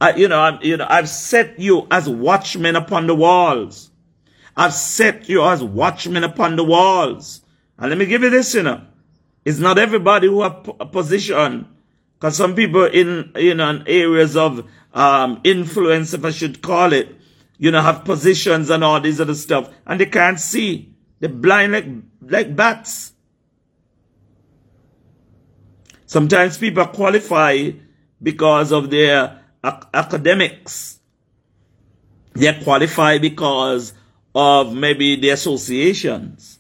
uh, 0.01 0.13
you 0.15 0.27
know, 0.27 0.39
i 0.39 0.62
you 0.62 0.77
know, 0.77 0.88
I've 0.89 1.10
set 1.10 1.60
you 1.60 1.88
as 1.92 2.10
watchmen 2.10 2.75
upon 2.75 3.08
the 3.08 3.15
walls. 3.15 3.92
I've 4.58 4.74
set 4.74 5.30
you 5.30 5.44
as 5.46 5.63
watchmen 5.63 6.24
upon 6.24 6.56
the 6.56 6.63
walls. 6.63 7.42
And 7.77 7.89
let 7.89 7.98
me 7.98 8.06
give 8.06 8.24
you 8.24 8.30
this, 8.30 8.54
you 8.54 8.63
know. 8.63 8.82
It's 9.44 9.60
not 9.60 9.77
everybody 9.77 10.27
who 10.27 10.42
have 10.42 10.70
a 10.80 10.86
position 10.86 11.68
because 12.18 12.38
some 12.38 12.56
people 12.56 12.86
in, 12.86 13.32
you 13.36 13.54
know, 13.54 13.70
in 13.70 13.88
areas 13.88 14.36
of 14.36 14.68
um, 14.94 15.42
influence, 15.44 16.14
if 16.14 16.24
I 16.24 16.32
should 16.32 16.62
call 16.62 16.94
it, 16.94 17.16
you 17.58 17.72
know, 17.72 17.82
have 17.82 18.06
positions 18.06 18.70
and 18.70 18.84
all 18.84 19.00
these 19.00 19.22
other 19.22 19.36
stuff, 19.36 19.70
and 19.86 20.00
they 20.00 20.06
can't 20.06 20.40
see. 20.40 20.94
They're 21.20 21.30
blind 21.30 21.74
like, 21.74 21.86
like 22.22 22.56
bats. 22.56 23.14
Sometimes 26.06 26.58
people 26.58 26.86
qualify 26.88 27.72
because 28.22 28.72
of 28.72 28.90
their 28.90 29.42
ac 29.64 29.78
academics. 29.94 31.00
They 32.34 32.54
qualify 32.64 33.18
because 33.18 33.94
of 34.34 34.74
maybe 34.74 35.16
the 35.16 35.30
associations. 35.30 36.60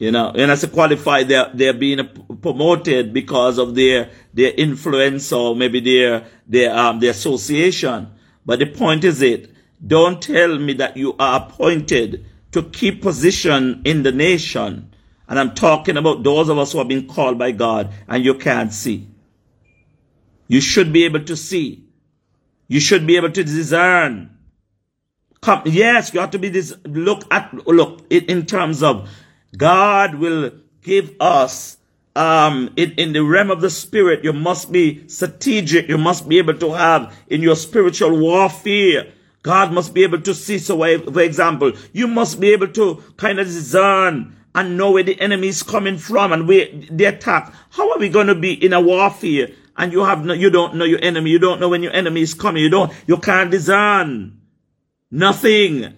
You 0.00 0.10
know, 0.10 0.32
and 0.34 0.50
as 0.50 0.64
a 0.64 0.68
qualified, 0.68 1.28
they're, 1.28 1.50
they're 1.52 1.74
being 1.74 2.08
promoted 2.40 3.12
because 3.12 3.58
of 3.58 3.74
their, 3.74 4.08
their 4.32 4.50
influence 4.56 5.30
or 5.30 5.54
maybe 5.54 5.80
their, 5.80 6.24
their, 6.46 6.74
um, 6.74 7.00
their 7.00 7.10
association. 7.10 8.10
But 8.46 8.60
the 8.60 8.66
point 8.66 9.04
is 9.04 9.20
it, 9.20 9.52
don't 9.86 10.22
tell 10.22 10.58
me 10.58 10.72
that 10.72 10.96
you 10.96 11.14
are 11.18 11.42
appointed 11.42 12.24
to 12.52 12.62
keep 12.62 13.02
position 13.02 13.82
in 13.84 14.02
the 14.02 14.10
nation. 14.10 14.90
And 15.28 15.38
I'm 15.38 15.54
talking 15.54 15.98
about 15.98 16.22
those 16.22 16.48
of 16.48 16.56
us 16.56 16.72
who 16.72 16.78
have 16.78 16.88
been 16.88 17.06
called 17.06 17.38
by 17.38 17.52
God 17.52 17.92
and 18.08 18.24
you 18.24 18.32
can't 18.32 18.72
see. 18.72 19.06
You 20.48 20.62
should 20.62 20.94
be 20.94 21.04
able 21.04 21.24
to 21.24 21.36
see. 21.36 21.84
You 22.68 22.80
should 22.80 23.06
be 23.06 23.18
able 23.18 23.32
to 23.32 23.44
discern. 23.44 24.34
Come, 25.42 25.60
yes, 25.66 26.14
you 26.14 26.20
have 26.20 26.30
to 26.30 26.38
be 26.38 26.48
this, 26.48 26.74
look 26.86 27.22
at, 27.30 27.52
look, 27.66 28.10
in 28.10 28.46
terms 28.46 28.82
of 28.82 29.10
God 29.56 30.14
will 30.14 30.52
give 30.82 31.14
us 31.20 31.76
um, 32.16 32.72
in, 32.76 32.92
in 32.92 33.12
the 33.12 33.22
realm 33.22 33.50
of 33.50 33.60
the 33.60 33.70
spirit, 33.70 34.24
you 34.24 34.32
must 34.32 34.72
be 34.72 35.06
strategic. 35.08 35.88
You 35.88 35.98
must 35.98 36.28
be 36.28 36.38
able 36.38 36.54
to 36.58 36.72
have 36.72 37.16
in 37.28 37.40
your 37.40 37.56
spiritual 37.56 38.18
warfare. 38.18 39.12
God 39.42 39.72
must 39.72 39.94
be 39.94 40.02
able 40.02 40.20
to 40.22 40.34
see. 40.34 40.58
So, 40.58 40.78
for 40.78 41.20
example, 41.20 41.72
you 41.92 42.06
must 42.06 42.40
be 42.40 42.52
able 42.52 42.68
to 42.68 43.02
kind 43.16 43.38
of 43.38 43.46
discern 43.46 44.36
and 44.54 44.76
know 44.76 44.90
where 44.90 45.04
the 45.04 45.18
enemy 45.20 45.48
is 45.48 45.62
coming 45.62 45.96
from 45.96 46.32
and 46.32 46.48
where 46.48 46.66
the 46.90 47.04
attack. 47.04 47.54
How 47.70 47.92
are 47.92 47.98
we 47.98 48.08
going 48.08 48.26
to 48.26 48.34
be 48.34 48.52
in 48.52 48.72
a 48.72 48.80
warfare 48.80 49.48
and 49.76 49.92
you 49.92 50.04
have 50.04 50.24
no, 50.24 50.34
you 50.34 50.50
don't 50.50 50.74
know 50.74 50.84
your 50.84 51.02
enemy. 51.02 51.30
You 51.30 51.38
don't 51.38 51.60
know 51.60 51.68
when 51.68 51.82
your 51.82 51.92
enemy 51.92 52.22
is 52.22 52.34
coming. 52.34 52.62
You 52.62 52.68
don't, 52.68 52.92
you 53.06 53.16
can't 53.16 53.50
discern 53.50 54.40
nothing. 55.10 55.94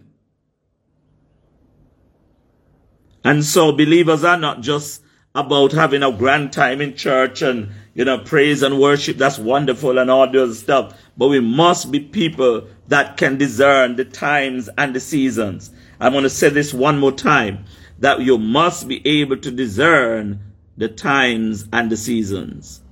And 3.24 3.44
so 3.44 3.72
believers 3.72 4.24
are 4.24 4.36
not 4.36 4.60
just 4.60 5.02
about 5.34 5.72
having 5.72 6.02
a 6.02 6.12
grand 6.12 6.52
time 6.52 6.80
in 6.80 6.94
church 6.94 7.40
and, 7.42 7.70
you 7.94 8.04
know, 8.04 8.18
praise 8.18 8.62
and 8.62 8.80
worship. 8.80 9.16
That's 9.16 9.38
wonderful 9.38 9.98
and 9.98 10.10
all 10.10 10.30
those 10.30 10.58
stuff. 10.58 10.98
But 11.16 11.28
we 11.28 11.40
must 11.40 11.90
be 11.90 12.00
people 12.00 12.66
that 12.88 13.16
can 13.16 13.38
discern 13.38 13.96
the 13.96 14.04
times 14.04 14.68
and 14.76 14.94
the 14.94 15.00
seasons. 15.00 15.70
I'm 16.00 16.12
going 16.12 16.24
to 16.24 16.30
say 16.30 16.48
this 16.48 16.74
one 16.74 16.98
more 16.98 17.12
time 17.12 17.64
that 18.00 18.20
you 18.20 18.36
must 18.36 18.88
be 18.88 19.06
able 19.06 19.36
to 19.38 19.50
discern 19.50 20.40
the 20.76 20.88
times 20.88 21.68
and 21.72 21.90
the 21.90 21.96
seasons. 21.96 22.82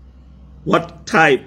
What 0.64 1.06
type 1.06 1.44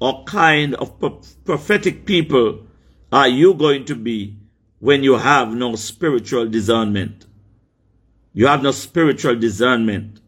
or 0.00 0.24
kind 0.24 0.74
of 0.74 1.00
prophetic 1.44 2.04
people 2.04 2.66
are 3.10 3.28
you 3.28 3.54
going 3.54 3.86
to 3.86 3.94
be 3.94 4.36
when 4.80 5.02
you 5.02 5.16
have 5.16 5.54
no 5.54 5.74
spiritual 5.76 6.46
discernment? 6.46 7.24
You 8.32 8.46
have 8.46 8.62
no 8.62 8.70
spiritual 8.70 9.36
discernment. 9.36 10.20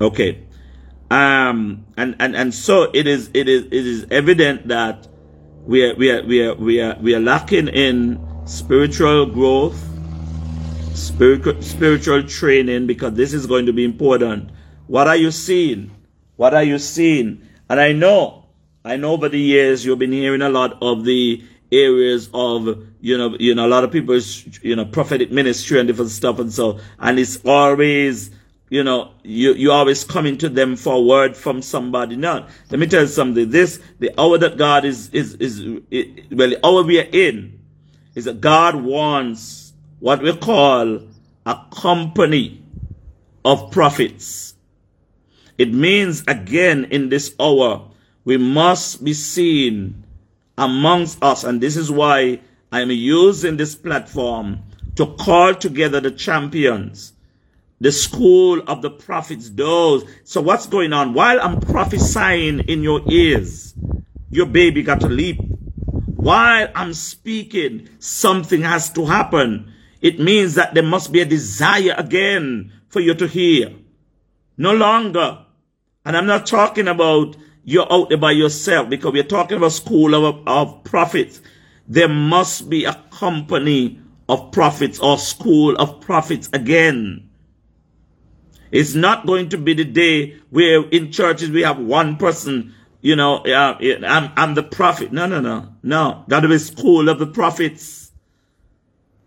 Okay. 0.00 0.42
Um, 1.10 1.86
and, 1.96 2.16
and, 2.18 2.34
and 2.34 2.54
so 2.54 2.90
it 2.92 3.06
is, 3.06 3.30
it 3.34 3.48
is, 3.48 3.66
it 3.66 3.86
is 3.86 4.06
evident 4.10 4.68
that 4.68 5.06
we 5.64 5.84
are, 5.84 5.94
we 5.94 6.10
are, 6.10 6.22
we 6.24 6.42
are, 6.42 6.54
we 6.54 6.80
are, 6.80 6.96
we 7.00 7.14
are 7.14 7.20
lacking 7.20 7.68
in 7.68 8.26
spiritual 8.46 9.26
growth, 9.26 9.80
spiritual, 10.94 11.60
spiritual 11.62 12.22
training, 12.24 12.86
because 12.86 13.14
this 13.14 13.32
is 13.32 13.46
going 13.46 13.66
to 13.66 13.72
be 13.72 13.84
important. 13.84 14.50
What 14.88 15.06
are 15.06 15.16
you 15.16 15.30
seeing? 15.30 15.90
What 16.36 16.54
are 16.54 16.64
you 16.64 16.78
seeing? 16.78 17.46
And 17.68 17.78
I 17.78 17.92
know, 17.92 18.46
I 18.84 18.96
know 18.96 19.12
over 19.12 19.28
the 19.28 19.38
years 19.38 19.84
you've 19.84 20.00
been 20.00 20.12
hearing 20.12 20.42
a 20.42 20.48
lot 20.48 20.78
of 20.82 21.04
the 21.04 21.44
areas 21.72 22.28
of 22.34 22.86
you 23.00 23.16
know 23.16 23.36
you 23.40 23.54
know 23.54 23.66
a 23.66 23.68
lot 23.68 23.82
of 23.82 23.90
people's 23.90 24.44
you 24.62 24.76
know 24.76 24.84
prophetic 24.84 25.32
ministry 25.32 25.80
and 25.80 25.88
different 25.88 26.10
stuff 26.10 26.38
and 26.38 26.52
so 26.52 26.78
and 26.98 27.18
it's 27.18 27.38
always 27.44 28.30
you 28.68 28.84
know 28.84 29.12
you 29.22 29.54
you 29.54 29.70
always 29.72 30.04
coming 30.04 30.38
to 30.38 30.48
them 30.48 30.76
for 30.76 30.94
a 30.94 31.00
word 31.00 31.36
from 31.36 31.60
somebody. 31.60 32.16
Now 32.16 32.46
let 32.70 32.80
me 32.80 32.86
tell 32.86 33.02
you 33.02 33.06
something. 33.06 33.50
This 33.50 33.80
the 33.98 34.10
hour 34.18 34.38
that 34.38 34.56
god 34.56 34.84
is 34.84 35.10
is 35.10 35.34
is 35.34 35.60
it, 35.90 36.32
well 36.32 36.50
the 36.50 36.66
hour 36.66 36.82
we 36.82 36.98
are 36.98 37.08
in 37.12 37.60
is 38.14 38.24
that 38.24 38.40
god 38.40 38.76
wants 38.76 39.72
what 40.00 40.22
we 40.22 40.34
call 40.36 41.00
a 41.44 41.66
company 41.70 42.62
of 43.44 43.70
prophets. 43.70 44.54
It 45.58 45.72
means 45.72 46.24
again 46.26 46.84
in 46.84 47.08
this 47.08 47.34
hour 47.38 47.90
we 48.24 48.36
must 48.36 49.04
be 49.04 49.12
seen 49.12 50.01
amongst 50.58 51.22
us. 51.22 51.44
And 51.44 51.60
this 51.60 51.76
is 51.76 51.90
why 51.90 52.40
I'm 52.70 52.90
using 52.90 53.56
this 53.56 53.74
platform 53.74 54.60
to 54.96 55.06
call 55.16 55.54
together 55.54 56.00
the 56.00 56.10
champions, 56.10 57.12
the 57.80 57.92
school 57.92 58.62
of 58.66 58.82
the 58.82 58.90
prophets, 58.90 59.50
those. 59.50 60.04
So 60.24 60.40
what's 60.40 60.66
going 60.66 60.92
on? 60.92 61.14
While 61.14 61.40
I'm 61.40 61.60
prophesying 61.60 62.60
in 62.60 62.82
your 62.82 63.02
ears, 63.10 63.74
your 64.30 64.46
baby 64.46 64.82
got 64.82 65.00
to 65.00 65.08
leap. 65.08 65.40
While 66.16 66.68
I'm 66.74 66.94
speaking, 66.94 67.88
something 67.98 68.62
has 68.62 68.90
to 68.92 69.04
happen. 69.06 69.72
It 70.00 70.20
means 70.20 70.54
that 70.54 70.74
there 70.74 70.82
must 70.82 71.12
be 71.12 71.20
a 71.20 71.24
desire 71.24 71.94
again 71.96 72.72
for 72.88 73.00
you 73.00 73.14
to 73.14 73.26
hear. 73.26 73.72
No 74.56 74.72
longer. 74.72 75.38
And 76.04 76.16
I'm 76.16 76.26
not 76.26 76.46
talking 76.46 76.88
about 76.88 77.36
you're 77.64 77.90
out 77.92 78.08
there 78.08 78.18
by 78.18 78.32
yourself 78.32 78.88
because 78.88 79.12
we're 79.12 79.22
talking 79.22 79.56
about 79.56 79.72
school 79.72 80.14
of, 80.14 80.46
of 80.46 80.84
prophets. 80.84 81.40
There 81.86 82.08
must 82.08 82.68
be 82.68 82.84
a 82.84 82.94
company 83.10 84.00
of 84.28 84.52
prophets 84.52 84.98
or 84.98 85.18
school 85.18 85.76
of 85.76 86.00
prophets 86.00 86.48
again. 86.52 87.28
It's 88.70 88.94
not 88.94 89.26
going 89.26 89.50
to 89.50 89.58
be 89.58 89.74
the 89.74 89.84
day 89.84 90.38
where 90.50 90.82
in 90.88 91.12
churches 91.12 91.50
we 91.50 91.62
have 91.62 91.78
one 91.78 92.16
person, 92.16 92.74
you 93.02 93.16
know, 93.16 93.38
uh, 93.38 93.76
I'm, 93.80 94.32
I'm 94.34 94.54
the 94.54 94.62
prophet. 94.62 95.12
No, 95.12 95.26
no, 95.26 95.40
no, 95.40 95.74
no. 95.82 96.24
That 96.28 96.44
is 96.50 96.68
school 96.68 97.08
of 97.08 97.18
the 97.18 97.26
prophets. 97.26 98.10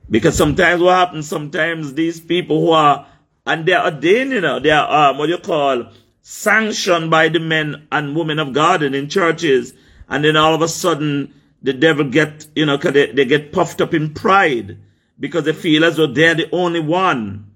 Because 0.10 0.36
sometimes 0.36 0.82
what 0.82 0.96
happens, 0.96 1.28
sometimes 1.28 1.94
these 1.94 2.20
people 2.20 2.62
who 2.62 2.72
are, 2.72 3.08
and 3.46 3.68
they're 3.68 3.84
ordained, 3.84 4.32
you 4.32 4.42
know, 4.42 4.60
they 4.60 4.72
are, 4.72 5.12
um, 5.12 5.18
what 5.20 5.30
you 5.30 5.38
call, 5.38 5.92
sanctioned 6.28 7.12
by 7.12 7.30
the 7.30 7.40
men 7.40 7.88
and 7.92 8.16
women 8.16 8.40
of 8.40 8.52
God 8.52 8.82
and 8.82 8.96
in 8.96 9.08
churches. 9.08 9.76
And 10.10 10.26
then 10.26 10.36
all 10.36 10.56
of 10.56 10.62
a 10.64 10.68
sudden, 10.68 11.32
the 11.62 11.72
devil 11.72 12.10
get, 12.10 12.48
you 12.56 12.66
know, 12.66 12.78
they, 12.78 13.12
they 13.12 13.26
get 13.26 13.52
puffed 13.52 13.80
up 13.80 13.94
in 13.94 14.12
pride 14.12 14.80
because 15.20 15.44
they 15.44 15.54
feel 15.54 15.86
as 15.86 15.98
though 15.98 16.08
they're 16.08 16.34
the 16.34 16.50
only 16.52 16.80
one. 16.80 17.54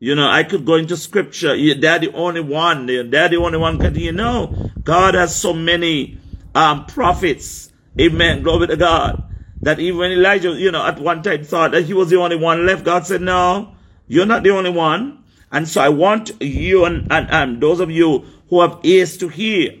You 0.00 0.16
know, 0.16 0.28
I 0.28 0.42
could 0.42 0.66
go 0.66 0.74
into 0.74 0.96
scripture. 0.96 1.56
They're 1.56 2.00
the 2.00 2.12
only 2.12 2.40
one. 2.40 2.86
They're 2.86 3.04
the 3.04 3.36
only 3.40 3.58
one. 3.58 3.78
Cause 3.78 3.96
You 3.96 4.10
know, 4.10 4.70
God 4.82 5.14
has 5.14 5.36
so 5.36 5.52
many 5.52 6.18
um, 6.52 6.86
prophets. 6.86 7.70
Amen. 8.00 8.42
Glory 8.42 8.66
to 8.66 8.76
God. 8.76 9.22
That 9.62 9.78
even 9.78 10.10
Elijah, 10.10 10.50
you 10.50 10.72
know, 10.72 10.84
at 10.84 10.98
one 10.98 11.22
time 11.22 11.44
thought 11.44 11.70
that 11.72 11.84
he 11.84 11.94
was 11.94 12.10
the 12.10 12.16
only 12.16 12.36
one 12.36 12.66
left. 12.66 12.82
God 12.82 13.06
said, 13.06 13.20
no, 13.20 13.76
you're 14.08 14.26
not 14.26 14.42
the 14.42 14.50
only 14.50 14.70
one. 14.70 15.22
And 15.52 15.68
so 15.68 15.80
I 15.80 15.88
want 15.88 16.40
you 16.40 16.84
and, 16.84 17.10
and, 17.10 17.30
and 17.30 17.60
those 17.60 17.80
of 17.80 17.90
you 17.90 18.24
who 18.48 18.60
have 18.60 18.78
ears 18.82 19.16
to 19.18 19.28
hear. 19.28 19.74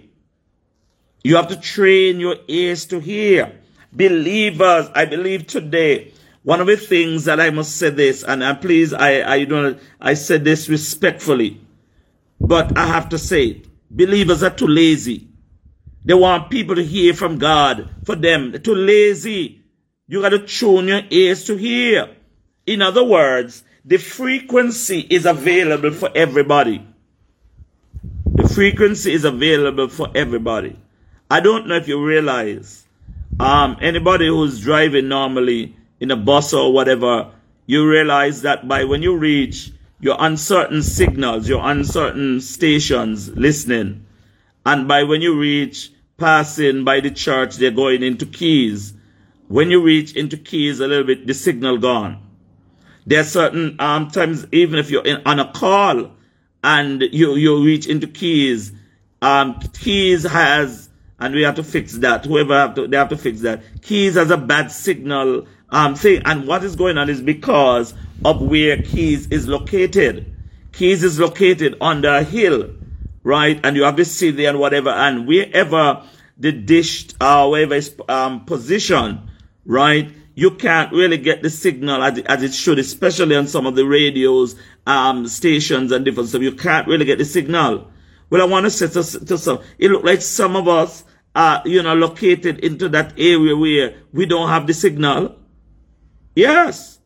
You 1.22 1.36
have 1.36 1.48
to 1.48 1.56
train 1.56 2.18
your 2.18 2.36
ears 2.48 2.86
to 2.86 2.98
hear. 2.98 3.52
Believers, 3.92 4.88
I 4.94 5.04
believe 5.04 5.46
today, 5.46 6.12
one 6.42 6.60
of 6.60 6.66
the 6.66 6.76
things 6.76 7.24
that 7.24 7.40
I 7.40 7.50
must 7.50 7.76
say 7.76 7.90
this, 7.90 8.22
and 8.22 8.42
uh, 8.42 8.54
please, 8.54 8.92
I, 8.92 9.22
I 9.22 9.44
don't, 9.44 9.78
I 10.00 10.14
said 10.14 10.44
this 10.44 10.68
respectfully, 10.68 11.60
but 12.40 12.78
I 12.78 12.86
have 12.86 13.10
to 13.10 13.18
say 13.18 13.46
it. 13.46 13.66
Believers 13.90 14.42
are 14.42 14.50
too 14.50 14.68
lazy. 14.68 15.28
They 16.04 16.14
want 16.14 16.50
people 16.50 16.76
to 16.76 16.84
hear 16.84 17.12
from 17.12 17.38
God 17.38 17.90
for 18.04 18.16
them. 18.16 18.52
They're 18.52 18.60
too 18.60 18.74
lazy. 18.74 19.62
You 20.06 20.22
got 20.22 20.30
to 20.30 20.46
tune 20.46 20.88
your 20.88 21.02
ears 21.10 21.44
to 21.44 21.56
hear. 21.56 22.08
In 22.64 22.80
other 22.80 23.04
words, 23.04 23.64
the 23.84 23.98
frequency 23.98 25.00
is 25.00 25.26
available 25.26 25.90
for 25.90 26.10
everybody. 26.14 26.86
The 28.26 28.48
frequency 28.48 29.12
is 29.12 29.24
available 29.24 29.88
for 29.88 30.08
everybody. 30.14 30.76
I 31.30 31.40
don't 31.40 31.66
know 31.66 31.76
if 31.76 31.88
you 31.88 32.04
realize, 32.04 32.86
um, 33.38 33.76
anybody 33.80 34.26
who's 34.28 34.60
driving 34.60 35.08
normally, 35.08 35.76
in 36.00 36.10
a 36.10 36.16
bus 36.16 36.52
or 36.52 36.72
whatever, 36.72 37.30
you 37.66 37.88
realize 37.88 38.42
that 38.42 38.66
by 38.66 38.84
when 38.84 39.02
you 39.02 39.16
reach 39.16 39.70
your 40.00 40.16
uncertain 40.18 40.82
signals, 40.82 41.48
your 41.48 41.62
uncertain 41.62 42.40
stations 42.40 43.28
listening, 43.36 44.06
and 44.64 44.88
by 44.88 45.02
when 45.04 45.20
you 45.20 45.38
reach 45.38 45.92
passing 46.16 46.84
by 46.84 47.00
the 47.00 47.10
church, 47.10 47.56
they're 47.56 47.70
going 47.70 48.02
into 48.02 48.26
keys. 48.26 48.94
When 49.48 49.70
you 49.70 49.82
reach 49.82 50.14
into 50.14 50.36
keys 50.36 50.80
a 50.80 50.86
little 50.86 51.04
bit, 51.04 51.26
the 51.26 51.34
signal 51.34 51.78
gone. 51.78 52.29
There 53.10 53.18
are 53.18 53.24
certain 53.24 53.74
um, 53.80 54.08
times, 54.08 54.46
even 54.52 54.78
if 54.78 54.88
you're 54.88 55.04
in, 55.04 55.20
on 55.26 55.40
a 55.40 55.50
call 55.50 56.12
and 56.62 57.02
you, 57.02 57.34
you 57.34 57.64
reach 57.64 57.88
into 57.88 58.06
keys, 58.06 58.70
um, 59.20 59.58
keys 59.80 60.22
has, 60.22 60.88
and 61.18 61.34
we 61.34 61.42
have 61.42 61.56
to 61.56 61.64
fix 61.64 61.94
that. 61.94 62.24
Whoever 62.24 62.54
have 62.54 62.76
to, 62.76 62.86
they 62.86 62.96
have 62.96 63.08
to 63.08 63.16
fix 63.16 63.40
that. 63.40 63.64
Keys 63.82 64.14
has 64.14 64.30
a 64.30 64.36
bad 64.36 64.70
signal 64.70 65.48
um, 65.70 65.96
thing. 65.96 66.22
And 66.24 66.46
what 66.46 66.62
is 66.62 66.76
going 66.76 66.98
on 66.98 67.10
is 67.10 67.20
because 67.20 67.94
of 68.24 68.42
where 68.42 68.80
Keys 68.80 69.26
is 69.26 69.48
located. 69.48 70.32
Keys 70.70 71.02
is 71.02 71.18
located 71.18 71.78
on 71.80 72.02
the 72.02 72.22
hill, 72.22 72.70
right? 73.24 73.58
And 73.64 73.74
you 73.74 73.82
have 73.82 73.96
the 73.96 74.04
city 74.04 74.44
and 74.44 74.60
whatever. 74.60 74.90
And 74.90 75.26
wherever 75.26 76.04
the 76.38 76.52
dish, 76.52 77.08
uh, 77.20 77.48
wherever 77.48 77.74
is 77.74 77.92
um, 78.08 78.44
positioned, 78.44 79.18
right? 79.66 80.12
You 80.34 80.52
can't 80.52 80.92
really 80.92 81.18
get 81.18 81.42
the 81.42 81.50
signal 81.50 82.02
as 82.02 82.18
it, 82.18 82.26
as 82.26 82.42
it 82.42 82.54
should, 82.54 82.78
especially 82.78 83.36
on 83.36 83.46
some 83.46 83.66
of 83.66 83.74
the 83.74 83.84
radios, 83.84 84.56
um, 84.86 85.26
stations 85.26 85.92
and 85.92 86.04
different 86.04 86.28
stuff. 86.28 86.42
You 86.42 86.52
can't 86.52 86.86
really 86.86 87.04
get 87.04 87.18
the 87.18 87.24
signal. 87.24 87.90
Well, 88.30 88.42
I 88.42 88.44
want 88.44 88.64
to 88.66 88.70
say 88.70 88.86
to, 88.86 89.24
to 89.26 89.38
some, 89.38 89.60
it 89.78 89.90
look 89.90 90.04
like 90.04 90.22
some 90.22 90.56
of 90.56 90.68
us 90.68 91.04
are, 91.34 91.62
you 91.64 91.82
know, 91.82 91.94
located 91.94 92.60
into 92.60 92.88
that 92.90 93.14
area 93.18 93.56
where 93.56 93.94
we 94.12 94.26
don't 94.26 94.48
have 94.48 94.66
the 94.66 94.74
signal. 94.74 95.36
Yes. 96.34 97.00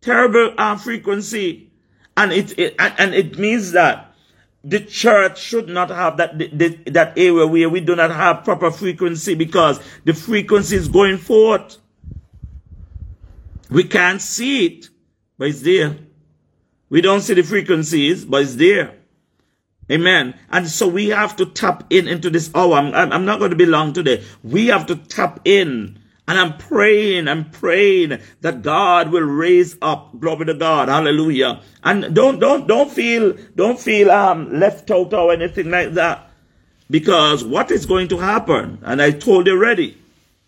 Terrible 0.00 0.54
uh, 0.56 0.76
frequency. 0.76 1.70
And 2.16 2.32
it, 2.32 2.58
it, 2.58 2.74
and 2.78 3.14
it 3.14 3.38
means 3.38 3.72
that 3.72 4.14
the 4.62 4.80
church 4.80 5.38
should 5.38 5.68
not 5.68 5.90
have 5.90 6.16
that, 6.16 6.38
the, 6.38 6.78
that 6.86 7.18
area 7.18 7.46
where 7.46 7.68
we 7.68 7.80
do 7.80 7.94
not 7.94 8.10
have 8.10 8.44
proper 8.44 8.70
frequency 8.70 9.34
because 9.34 9.78
the 10.04 10.14
frequency 10.14 10.76
is 10.76 10.88
going 10.88 11.18
forth. 11.18 11.76
We 13.74 13.84
can't 13.84 14.22
see 14.22 14.66
it, 14.66 14.88
but 15.36 15.48
it's 15.48 15.62
there. 15.62 15.96
We 16.88 17.00
don't 17.00 17.22
see 17.22 17.34
the 17.34 17.42
frequencies, 17.42 18.24
but 18.24 18.42
it's 18.42 18.54
there. 18.54 18.94
Amen. 19.90 20.38
And 20.48 20.68
so 20.68 20.86
we 20.86 21.08
have 21.08 21.34
to 21.36 21.46
tap 21.46 21.84
in 21.90 22.06
into 22.06 22.30
this 22.30 22.50
hour. 22.54 22.74
I'm, 22.74 22.94
I'm 22.94 23.24
not 23.24 23.40
going 23.40 23.50
to 23.50 23.56
be 23.56 23.66
long 23.66 23.92
today. 23.92 24.24
We 24.44 24.68
have 24.68 24.86
to 24.86 24.96
tap 24.96 25.40
in 25.44 25.98
and 26.26 26.38
I'm 26.38 26.56
praying, 26.56 27.28
I'm 27.28 27.50
praying 27.50 28.18
that 28.40 28.62
God 28.62 29.10
will 29.10 29.24
raise 29.24 29.76
up, 29.82 30.18
glory 30.20 30.46
to 30.46 30.54
God, 30.54 30.88
hallelujah. 30.88 31.60
And 31.82 32.14
don't, 32.14 32.38
don't, 32.38 32.66
don't 32.66 32.90
feel, 32.90 33.36
don't 33.56 33.78
feel, 33.78 34.10
um, 34.10 34.58
left 34.58 34.90
out 34.90 35.12
or 35.12 35.32
anything 35.32 35.70
like 35.70 35.94
that. 35.94 36.30
Because 36.88 37.44
what 37.44 37.70
is 37.70 37.84
going 37.84 38.08
to 38.08 38.18
happen, 38.18 38.78
and 38.82 39.02
I 39.02 39.10
told 39.10 39.46
you 39.46 39.52
already, 39.52 39.98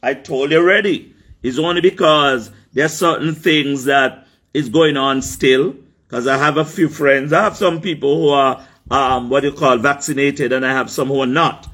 I 0.02 0.14
told 0.14 0.50
you 0.50 0.58
already, 0.58 1.14
is 1.42 1.58
only 1.58 1.82
because 1.82 2.50
there 2.76 2.84
are 2.84 2.90
certain 2.90 3.34
things 3.34 3.84
that 3.84 4.26
is 4.52 4.68
going 4.68 4.98
on 4.98 5.22
still. 5.22 5.74
Because 6.06 6.26
I 6.26 6.36
have 6.36 6.58
a 6.58 6.64
few 6.64 6.90
friends, 6.90 7.32
I 7.32 7.42
have 7.42 7.56
some 7.56 7.80
people 7.80 8.16
who 8.16 8.28
are, 8.28 8.64
um, 8.90 9.30
what 9.30 9.42
you 9.44 9.52
call 9.52 9.78
vaccinated, 9.78 10.52
and 10.52 10.64
I 10.64 10.72
have 10.72 10.90
some 10.90 11.08
who 11.08 11.20
are 11.20 11.26
not. 11.26 11.66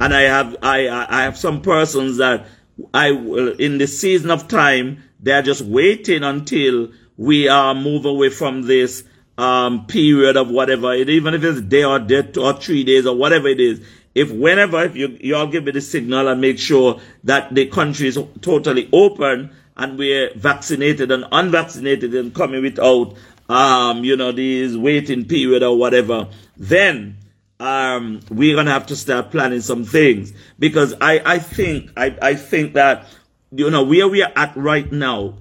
And 0.00 0.14
I 0.14 0.22
have, 0.22 0.56
I, 0.62 0.88
I 0.88 1.24
have 1.24 1.36
some 1.36 1.60
persons 1.60 2.18
that 2.18 2.46
I 2.94 3.10
will, 3.10 3.52
in 3.56 3.78
the 3.78 3.86
season 3.86 4.30
of 4.30 4.48
time, 4.48 5.02
they're 5.20 5.42
just 5.42 5.62
waiting 5.62 6.22
until 6.22 6.92
we 7.16 7.48
uh, 7.48 7.74
move 7.74 8.04
away 8.04 8.30
from 8.30 8.62
this 8.62 9.02
um, 9.36 9.86
period 9.86 10.36
of 10.36 10.50
whatever, 10.50 10.94
it, 10.94 11.10
even 11.10 11.34
if 11.34 11.42
it's 11.42 11.60
day 11.62 11.82
or 11.84 11.98
day 11.98 12.30
or 12.38 12.52
three 12.54 12.84
days 12.84 13.06
or 13.06 13.16
whatever 13.16 13.48
it 13.48 13.60
is. 13.60 13.84
If 14.14 14.30
whenever, 14.30 14.84
if 14.84 14.94
you, 14.94 15.18
you 15.20 15.34
all 15.34 15.48
give 15.48 15.64
me 15.64 15.72
the 15.72 15.80
signal 15.80 16.28
and 16.28 16.40
make 16.40 16.60
sure 16.60 17.00
that 17.24 17.52
the 17.52 17.66
country 17.66 18.06
is 18.06 18.18
totally 18.40 18.88
open 18.92 19.50
and 19.76 19.98
we're 19.98 20.32
vaccinated 20.34 21.10
and 21.10 21.24
unvaccinated 21.32 22.14
and 22.14 22.34
coming 22.34 22.62
without, 22.62 23.14
um, 23.48 24.04
you 24.04 24.16
know, 24.16 24.32
these 24.32 24.76
waiting 24.76 25.24
period 25.24 25.62
or 25.62 25.76
whatever, 25.76 26.28
then 26.56 27.16
um, 27.60 28.20
we're 28.30 28.56
gonna 28.56 28.70
have 28.70 28.86
to 28.86 28.96
start 28.96 29.30
planning 29.30 29.60
some 29.60 29.84
things 29.84 30.32
because 30.58 30.94
I, 31.00 31.20
I 31.24 31.38
think 31.38 31.90
I, 31.96 32.16
I 32.20 32.34
think 32.34 32.74
that 32.74 33.06
you 33.52 33.70
know 33.70 33.84
where 33.84 34.08
we 34.08 34.22
are 34.22 34.32
at 34.34 34.56
right 34.56 34.90
now, 34.90 35.34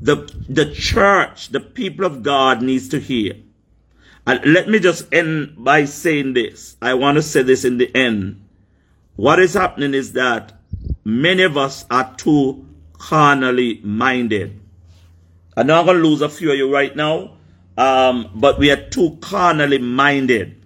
the 0.00 0.16
the 0.48 0.72
church, 0.72 1.48
the 1.48 1.60
people 1.60 2.04
of 2.04 2.22
God 2.22 2.62
needs 2.62 2.88
to 2.90 3.00
hear. 3.00 3.34
And 4.28 4.52
let 4.52 4.68
me 4.68 4.80
just 4.80 5.12
end 5.12 5.54
by 5.56 5.84
saying 5.84 6.32
this. 6.32 6.76
I 6.82 6.94
want 6.94 7.16
to 7.16 7.22
say 7.22 7.42
this 7.42 7.64
in 7.64 7.78
the 7.78 7.94
end. 7.94 8.42
What 9.14 9.38
is 9.38 9.54
happening 9.54 9.94
is 9.94 10.12
that 10.12 10.52
many 11.04 11.44
of 11.44 11.56
us 11.56 11.84
are 11.90 12.12
too 12.16 12.66
carnally 12.98 13.80
minded. 13.82 14.60
I 15.56 15.62
know 15.62 15.78
I'm 15.78 15.86
gonna 15.86 15.98
lose 15.98 16.20
a 16.22 16.28
few 16.28 16.50
of 16.50 16.56
you 16.56 16.72
right 16.72 16.94
now, 16.94 17.36
um, 17.78 18.30
but 18.34 18.58
we 18.58 18.70
are 18.70 18.88
too 18.88 19.18
carnally 19.20 19.78
minded. 19.78 20.64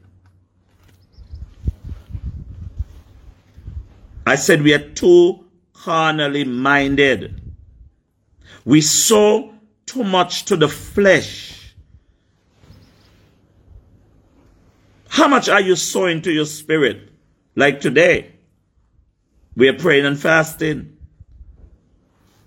I 4.26 4.36
said 4.36 4.62
we 4.62 4.74
are 4.74 4.90
too 4.90 5.44
carnally 5.72 6.44
minded. 6.44 7.40
We 8.64 8.80
sow 8.80 9.54
too 9.86 10.04
much 10.04 10.44
to 10.46 10.56
the 10.56 10.68
flesh. 10.68 11.74
How 15.08 15.26
much 15.26 15.48
are 15.48 15.60
you 15.60 15.74
sowing 15.74 16.22
to 16.22 16.30
your 16.30 16.46
spirit? 16.46 17.08
Like 17.56 17.80
today, 17.80 18.32
we 19.56 19.68
are 19.68 19.74
praying 19.74 20.06
and 20.06 20.18
fasting. 20.18 20.96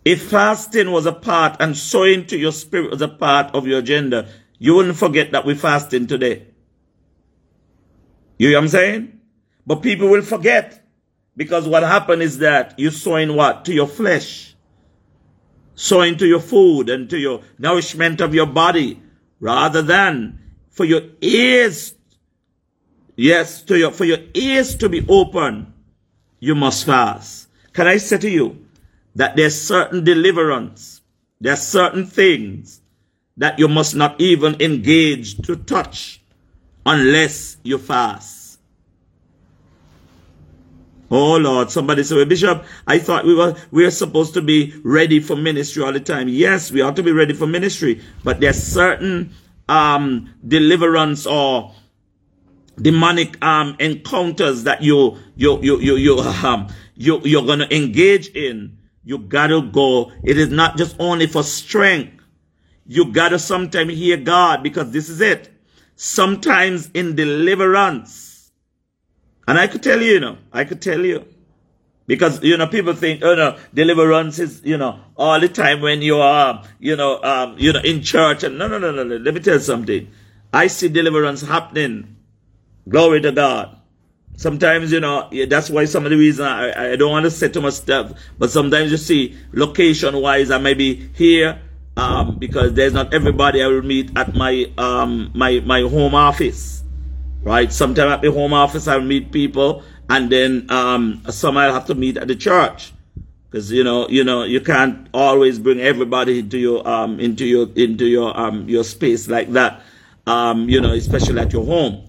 If 0.06 0.30
fasting 0.30 0.92
was 0.92 1.06
a 1.06 1.14
part 1.14 1.58
and 1.60 1.78
sowing 1.78 2.26
to 2.28 2.38
your 2.38 2.52
spirit 2.52 2.92
was 2.92 3.02
a 3.02 3.08
part 3.08 3.56
of 3.56 3.68
your 3.68 3.80
agenda, 3.80 4.28
you 4.60 4.76
wouldn't 4.76 4.98
forget 4.98 5.32
that 5.32 5.46
we're 5.46 5.56
fasting 5.56 6.08
today. 6.08 6.48
You 8.38 8.52
know 8.52 8.58
what 8.58 8.64
I'm 8.64 8.70
saying? 8.70 9.20
But 9.66 9.82
people 9.82 10.10
will 10.10 10.22
forget. 10.22 10.82
Because 11.36 11.68
what 11.68 11.84
happened 11.84 12.22
is 12.22 12.40
that 12.40 12.76
you're 12.78 12.92
sowing 12.92 13.36
what? 13.36 13.66
To 13.66 13.74
your 13.74 13.88
flesh. 13.88 14.56
Sowing 15.76 16.18
to 16.18 16.28
your 16.28 16.42
food 16.42 16.90
and 16.90 17.10
to 17.10 17.18
your 17.18 17.42
nourishment 17.58 18.22
of 18.22 18.36
your 18.36 18.46
body. 18.46 19.02
Rather 19.40 19.82
than 19.82 20.40
for 20.70 20.86
your 20.86 21.02
ears. 21.22 21.96
Yes, 23.16 23.62
to 23.64 23.78
your, 23.78 23.92
for 23.92 24.06
your 24.06 24.20
ears 24.34 24.76
to 24.76 24.90
be 24.90 25.06
open. 25.08 25.74
You 26.40 26.56
must 26.56 26.86
fast. 26.86 27.48
Can 27.72 27.88
I 27.88 27.98
say 27.98 28.18
to 28.18 28.30
you 28.30 28.63
that 29.16 29.36
there's 29.36 29.60
certain 29.60 30.04
deliverance 30.04 31.02
there's 31.44 31.62
certain 31.62 32.06
things 32.06 32.80
that 33.36 33.60
you 33.60 33.68
must 33.68 33.96
not 33.96 34.20
even 34.22 34.62
engage 34.62 35.38
to 35.40 35.58
touch 35.58 36.22
unless 36.86 37.58
you 37.64 37.78
fast. 37.78 38.60
Oh 41.12 41.36
Lord, 41.36 41.70
somebody 41.70 42.04
said, 42.04 42.16
well, 42.16 42.26
Bishop, 42.26 42.64
I 42.88 43.00
thought 43.00 43.26
we 43.26 43.36
were 43.36 43.56
we 43.72 43.84
are 43.84 43.92
supposed 43.92 44.36
to 44.36 44.42
be 44.42 44.74
ready 44.86 45.20
for 45.20 45.36
ministry 45.36 45.84
all 45.84 45.92
the 45.92 46.00
time. 46.00 46.30
Yes, 46.30 46.72
we 46.72 46.80
ought 46.80 46.96
to 46.96 47.04
be 47.04 47.12
ready 47.12 47.34
for 47.34 47.46
ministry, 47.46 48.02
but 48.24 48.40
there's 48.40 48.64
certain 48.64 49.34
um 49.68 50.34
deliverance 50.48 51.28
or 51.28 51.74
demonic 52.82 53.36
um 53.44 53.76
encounters 53.80 54.64
that 54.64 54.82
you 54.82 55.18
you 55.36 55.62
you 55.62 55.80
you 55.82 55.96
you 55.98 56.20
um 56.44 56.70
you 56.96 57.20
you're 57.26 57.46
gonna 57.46 57.68
engage 57.70 58.30
in. 58.30 58.78
You 59.04 59.18
gotta 59.18 59.62
go. 59.62 60.12
It 60.24 60.38
is 60.38 60.50
not 60.50 60.78
just 60.78 60.96
only 61.00 61.28
for 61.28 61.44
strength. 61.44 62.24
You 62.86 63.12
gotta 63.12 63.40
sometimes 63.40 63.94
hear 63.94 64.18
God 64.18 64.64
because 64.64 64.92
this 64.92 65.10
is 65.10 65.22
it. 65.22 65.52
Sometimes 65.96 66.90
in 66.94 67.16
deliverance. 67.16 68.52
And 69.48 69.58
I 69.58 69.68
could 69.68 69.84
tell 69.84 70.02
you, 70.02 70.14
you 70.14 70.20
know, 70.20 70.38
I 70.52 70.64
could 70.64 70.82
tell 70.82 71.04
you. 71.06 71.26
Because, 72.06 72.44
you 72.44 72.58
know, 72.58 72.68
people 72.68 72.94
think, 72.94 73.24
oh 73.24 73.36
no, 73.36 73.58
deliverance 73.74 74.38
is, 74.40 74.62
you 74.66 74.78
know, 74.78 75.00
all 75.16 75.40
the 75.40 75.48
time 75.48 75.80
when 75.82 76.02
you 76.02 76.18
are, 76.18 76.64
you 76.80 76.96
know, 76.98 77.22
um, 77.24 77.56
you 77.58 77.72
know, 77.72 77.80
in 77.80 78.02
church. 78.02 78.44
And 78.44 78.58
no, 78.58 78.68
no, 78.68 78.78
no, 78.78 78.92
no, 78.92 79.04
no. 79.04 79.16
Let 79.18 79.34
me 79.34 79.40
tell 79.40 79.56
you 79.56 79.60
something. 79.62 80.10
I 80.52 80.68
see 80.68 80.90
deliverance 80.90 81.42
happening. 81.42 82.18
Glory 82.88 83.22
to 83.22 83.32
God. 83.32 83.78
Sometimes, 84.36 84.92
you 84.92 85.00
know, 85.00 85.30
that's 85.48 85.70
why 85.70 85.86
some 85.86 86.06
of 86.06 86.10
the 86.10 86.18
reason 86.18 86.46
I, 86.46 86.94
I 86.94 86.96
don't 86.96 87.12
want 87.12 87.24
to 87.26 87.32
say 87.32 87.50
too 87.50 87.62
much 87.62 87.76
stuff, 87.76 88.14
but 88.40 88.50
sometimes 88.50 88.92
you 88.92 88.98
see 88.98 89.38
location 89.54 90.20
wise, 90.20 90.50
I 90.50 90.58
may 90.58 90.74
be 90.74 91.08
here, 91.14 91.62
um, 91.96 92.38
because 92.40 92.74
there's 92.74 92.94
not 92.94 93.14
everybody 93.14 93.62
I 93.62 93.68
will 93.68 93.84
meet 93.84 94.12
at 94.18 94.34
my, 94.36 94.72
um, 94.78 95.32
my, 95.36 95.60
my 95.60 95.82
home 95.82 96.16
office, 96.16 96.84
right? 97.44 97.72
Sometimes 97.72 98.12
at 98.12 98.22
the 98.22 98.32
home 98.32 98.54
office, 98.54 98.88
I'll 98.88 99.02
meet 99.02 99.32
people 99.32 99.84
and 100.10 100.32
then, 100.32 100.66
um, 100.70 101.22
some 101.30 101.56
I'll 101.56 101.74
have 101.74 101.86
to 101.88 101.96
meet 101.96 102.18
at 102.18 102.28
the 102.28 102.36
church. 102.36 102.92
Cause, 103.52 103.72
you 103.72 103.84
know, 103.84 104.10
you 104.10 104.24
know, 104.24 104.44
you 104.44 104.62
can't 104.62 105.08
always 105.14 105.60
bring 105.60 105.80
everybody 105.80 106.40
into 106.40 106.58
your, 106.58 106.88
um, 106.88 107.20
into 107.20 107.46
your, 107.46 107.68
into 107.76 108.06
your, 108.06 108.36
um, 108.36 108.68
your 108.68 108.84
space 108.84 109.28
like 109.28 109.52
that. 109.52 109.82
Um, 110.26 110.70
you 110.70 110.82
know, 110.82 110.94
especially 110.94 111.40
at 111.40 111.54
your 111.54 111.66
home. 111.66 112.08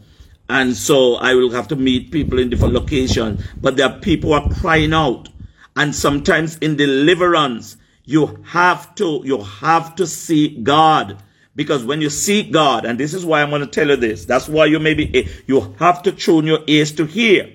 And 0.48 0.76
so 0.76 1.14
I 1.14 1.34
will 1.34 1.50
have 1.50 1.68
to 1.68 1.76
meet 1.76 2.10
people 2.10 2.38
in 2.38 2.50
different 2.50 2.74
locations. 2.74 3.44
But 3.60 3.76
there 3.76 3.88
are 3.88 3.98
people 3.98 4.30
who 4.30 4.34
are 4.34 4.54
crying 4.54 4.92
out. 4.92 5.28
And 5.76 5.94
sometimes 5.94 6.58
in 6.58 6.76
deliverance, 6.76 7.76
you 8.04 8.42
have 8.44 8.94
to, 8.96 9.22
you 9.24 9.42
have 9.42 9.94
to 9.96 10.06
seek 10.06 10.62
God. 10.62 11.22
Because 11.56 11.84
when 11.84 12.00
you 12.00 12.10
seek 12.10 12.52
God, 12.52 12.84
and 12.84 12.98
this 12.98 13.14
is 13.14 13.24
why 13.24 13.40
I'm 13.40 13.50
going 13.50 13.62
to 13.62 13.66
tell 13.66 13.88
you 13.88 13.96
this, 13.96 14.24
that's 14.24 14.48
why 14.48 14.66
you 14.66 14.78
may 14.78 14.94
be, 14.94 15.14
eh, 15.14 15.28
you 15.46 15.74
have 15.78 16.02
to 16.02 16.12
tune 16.12 16.46
your 16.46 16.60
ears 16.66 16.92
to 16.92 17.06
hear. 17.06 17.50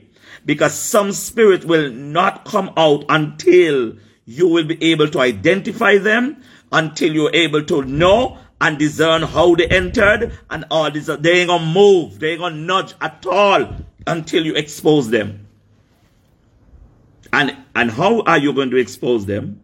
Because 0.46 0.74
some 0.74 1.12
spirit 1.12 1.66
will 1.66 1.92
not 1.92 2.46
come 2.46 2.72
out 2.78 3.06
until 3.10 3.98
you 4.26 4.48
will 4.48 4.64
be 4.64 4.82
able 4.92 5.10
to 5.10 5.20
identify 5.20 5.98
them, 5.98 6.42
until 6.72 7.14
you're 7.14 7.36
able 7.36 7.64
to 7.66 7.84
know 7.84 8.38
and 8.62 8.78
discern 8.78 9.22
how 9.24 9.56
they 9.56 9.68
entered 9.68 10.38
and 10.50 10.66
all 10.70 10.92
this. 10.92 11.08
They 11.08 11.40
ain't 11.40 11.50
gonna 11.50 11.66
move. 11.66 12.20
They 12.20 12.32
ain't 12.32 12.42
gonna 12.42 12.56
nudge 12.56 12.94
at 13.02 13.26
all 13.26 13.76
until 14.06 14.46
you 14.46 14.56
expose 14.56 15.10
them. 15.10 15.48
And, 17.32 17.56
and 17.76 17.92
how 17.92 18.22
are 18.22 18.38
you 18.38 18.54
going 18.54 18.72
to 18.72 18.78
expose 18.78 19.26
them? 19.26 19.62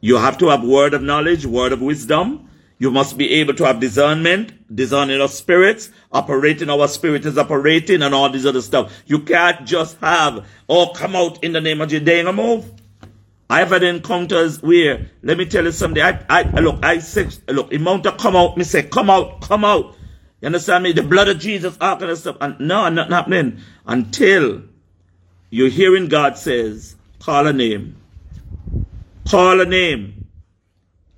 You 0.00 0.16
have 0.18 0.38
to 0.38 0.48
have 0.48 0.62
word 0.62 0.94
of 0.94 1.02
knowledge, 1.02 1.46
word 1.46 1.72
of 1.72 1.80
wisdom. 1.80 2.50
You 2.78 2.90
must 2.90 3.16
be 3.16 3.30
able 3.34 3.54
to 3.54 3.64
have 3.64 3.80
discernment, 3.80 4.52
discerning 4.74 5.22
of 5.22 5.30
spirits, 5.30 5.90
operating 6.12 6.68
our 6.68 6.86
spirit 6.88 7.24
is 7.24 7.38
operating 7.38 8.02
and 8.02 8.14
all 8.14 8.28
this 8.28 8.44
other 8.44 8.60
stuff. 8.60 8.92
You 9.06 9.20
can't 9.20 9.66
just 9.66 9.98
have, 10.00 10.46
oh, 10.68 10.92
come 10.92 11.16
out 11.16 11.42
in 11.42 11.52
the 11.52 11.60
name 11.60 11.80
of. 11.80 11.88
They 11.88 11.96
ain't 11.96 12.26
gonna 12.26 12.32
move. 12.34 12.70
I've 13.48 13.68
had 13.68 13.84
encounters 13.84 14.60
where, 14.62 15.08
let 15.22 15.38
me 15.38 15.46
tell 15.46 15.64
you 15.64 15.72
something. 15.72 16.02
I, 16.02 16.24
I, 16.28 16.42
look, 16.60 16.84
I 16.84 16.98
say, 16.98 17.28
look, 17.48 17.70
the 17.70 17.78
mountain 17.78 18.16
come 18.18 18.34
out, 18.34 18.56
me 18.56 18.64
say, 18.64 18.82
come 18.82 19.08
out, 19.08 19.40
come 19.40 19.64
out. 19.64 19.94
You 20.40 20.46
understand 20.46 20.84
me? 20.84 20.92
The 20.92 21.02
blood 21.02 21.28
of 21.28 21.38
Jesus, 21.38 21.76
all 21.80 21.96
kind 21.96 22.10
of 22.10 22.18
stuff. 22.18 22.36
And 22.40 22.58
no, 22.58 22.88
not 22.88 23.10
happening 23.10 23.60
until 23.86 24.62
you're 25.50 25.68
hearing 25.68 26.08
God 26.08 26.36
says, 26.36 26.96
call 27.20 27.46
a 27.46 27.52
name. 27.52 27.96
Call 29.28 29.60
a 29.60 29.64
name. 29.64 30.26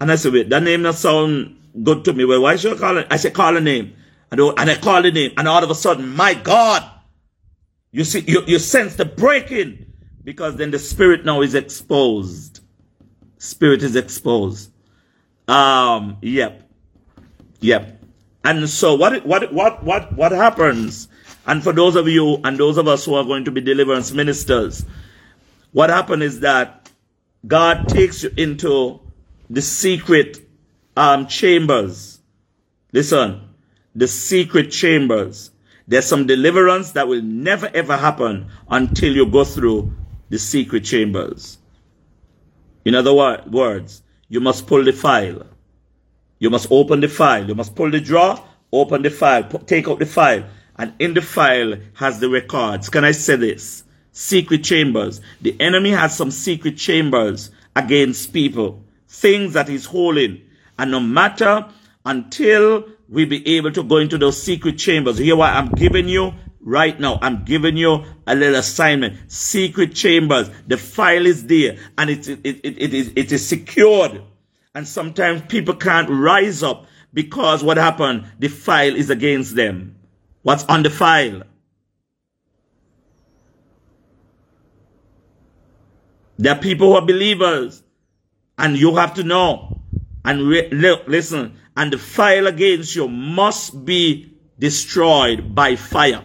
And 0.01 0.13
I 0.13 0.17
said, 0.17 0.33
wait, 0.33 0.51
that 0.51 0.63
name 0.63 0.83
not 0.83 0.95
sound 0.97 1.57
good 1.83 2.05
to 2.05 2.13
me. 2.13 2.25
Well, 2.25 2.43
why 2.43 2.57
should 2.57 2.77
I 2.77 2.79
call 2.79 2.99
it? 2.99 3.07
I 3.11 3.17
said, 3.17 3.33
call 3.33 3.57
a 3.57 3.61
name. 3.61 3.97
And, 4.31 4.41
oh, 4.41 4.55
and 4.57 4.71
I 4.71 4.77
call 4.77 5.03
the 5.03 5.11
name. 5.11 5.33
And 5.39 5.49
all 5.49 5.65
of 5.65 5.71
a 5.71 5.75
sudden, 5.75 6.15
my 6.15 6.35
God, 6.35 6.89
you 7.91 8.05
see, 8.05 8.21
you, 8.21 8.43
you 8.47 8.59
sense 8.59 8.97
the 8.97 9.07
breaking 9.07 9.88
because 10.29 10.57
then 10.57 10.71
the 10.71 10.79
spirit 10.79 11.25
now 11.25 11.41
is 11.41 11.55
exposed. 11.55 12.61
Spirit 13.39 13.83
is 13.83 13.97
exposed. 13.97 14.71
Um, 15.49 16.19
yep. 16.21 16.69
Yep. 17.61 17.99
And 18.45 18.69
so 18.69 18.95
what, 18.95 19.25
what, 19.25 19.55
what, 19.55 19.83
what, 19.83 20.13
what 20.13 20.33
happens? 20.33 21.09
And 21.47 21.65
for 21.65 21.73
those 21.73 21.97
of 21.97 22.09
you 22.09 22.43
and 22.45 22.59
those 22.59 22.77
of 22.77 22.87
us 22.89 23.07
who 23.07 23.15
are 23.15 23.25
going 23.25 23.47
to 23.47 23.51
be 23.51 23.63
deliverance 23.63 24.13
ministers, 24.13 24.85
what 25.73 25.89
happens 25.89 26.23
is 26.23 26.41
that 26.41 26.91
God 27.47 27.89
takes 27.89 28.23
you 28.23 28.31
into 28.37 29.01
the 29.49 29.63
secret 29.63 30.47
um, 30.95 31.27
chambers. 31.27 32.21
Listen, 32.93 33.49
the 33.95 34.07
secret 34.07 34.73
chambers. 34.73 35.53
There's 35.87 36.05
some 36.05 36.27
deliverance 36.27 36.91
that 36.91 37.09
will 37.09 37.23
never 37.23 37.71
ever 37.73 37.97
happen 37.97 38.51
until 38.69 39.17
you 39.17 39.25
go 39.25 39.45
through 39.45 39.95
the 40.29 40.39
secret 40.39 40.85
chambers. 40.85 41.59
In 42.85 42.95
other 42.95 43.13
words, 43.15 44.03
you 44.29 44.41
must 44.41 44.67
pull 44.67 44.85
the 44.85 44.93
file. 44.93 45.47
You 46.39 46.51
must 46.51 46.69
open 46.71 47.01
the 47.01 47.09
file. 47.09 47.47
You 47.47 47.55
must 47.55 47.75
pull 47.75 47.91
the 47.91 48.01
drawer, 48.01 48.43
open 48.73 49.03
the 49.03 49.11
file, 49.11 49.45
take 49.45 49.89
out 49.89 49.99
the 49.99 50.07
file. 50.07 50.45
And 50.77 50.95
in 50.99 51.15
the 51.15 51.23
file 51.23 51.75
has 51.95 52.21
the 52.21 52.29
records. 52.29 52.89
Can 52.89 53.05
I 53.05 53.11
say 53.11 53.37
this? 53.37 53.85
Secret 54.13 54.65
chambers. 54.65 55.21
The 55.41 55.57
enemy 55.61 55.91
has 55.91 56.17
some 56.17 56.31
secret 56.31 56.77
chambers 56.77 57.51
against 57.75 58.33
people. 58.33 58.83
Things 59.09 59.55
that 59.55 59.69
he's 59.69 59.87
holding. 59.87 60.43
And 60.79 60.91
no 60.91 61.01
matter 61.01 61.67
until 62.05 62.85
we 63.09 63.25
be 63.25 63.57
able 63.57 63.73
to 63.73 63.83
go 63.83 63.97
into 63.97 64.19
those 64.19 64.43
secret 64.43 64.79
chambers. 64.79 65.19
Hear 65.19 65.37
what 65.37 65.53
I'm 65.53 65.71
giving 65.71 66.09
you 66.09 66.33
right 66.61 66.99
now. 66.99 67.19
I'm 67.23 67.45
giving 67.45 67.77
you 67.77 68.05
a 68.27 68.35
little 68.35 68.57
assignment. 68.57 69.31
Secret 69.31 69.95
chambers. 69.95 70.51
The 70.67 70.77
file 70.77 71.27
is 71.27 71.47
there 71.47 71.79
and 71.97 72.11
it, 72.11 72.29
it, 72.29 72.41
it, 72.45 72.83
it, 72.83 72.95
is, 72.95 73.13
it 73.17 73.33
is 73.33 73.47
secured. 73.47 74.23
And 74.75 74.87
sometimes 74.87 75.43
people 75.49 75.75
can't 75.75 76.09
rise 76.09 76.63
up 76.63 76.87
because 77.13 77.65
what 77.65 77.77
happened? 77.77 78.27
The 78.39 78.49
file 78.49 78.95
is 78.95 79.11
against 79.11 79.57
them. 79.57 79.97
What's 80.43 80.65
on 80.65 80.83
the 80.83 80.91
file? 80.91 81.43
There 86.39 86.55
are 86.55 86.59
people 86.59 86.89
who 86.89 86.95
are 86.95 87.05
believers 87.05 87.83
and 88.57 88.77
you 88.77 88.95
have 88.97 89.15
to 89.15 89.25
know 89.25 89.81
and 90.25 90.47
re- 90.47 90.71
listen 91.07 91.59
and 91.77 91.93
the 91.93 91.99
file 91.99 92.47
against 92.47 92.95
you 92.95 93.09
must 93.09 93.85
be 93.85 94.33
destroyed 94.59 95.55
by 95.55 95.75
fire. 95.75 96.25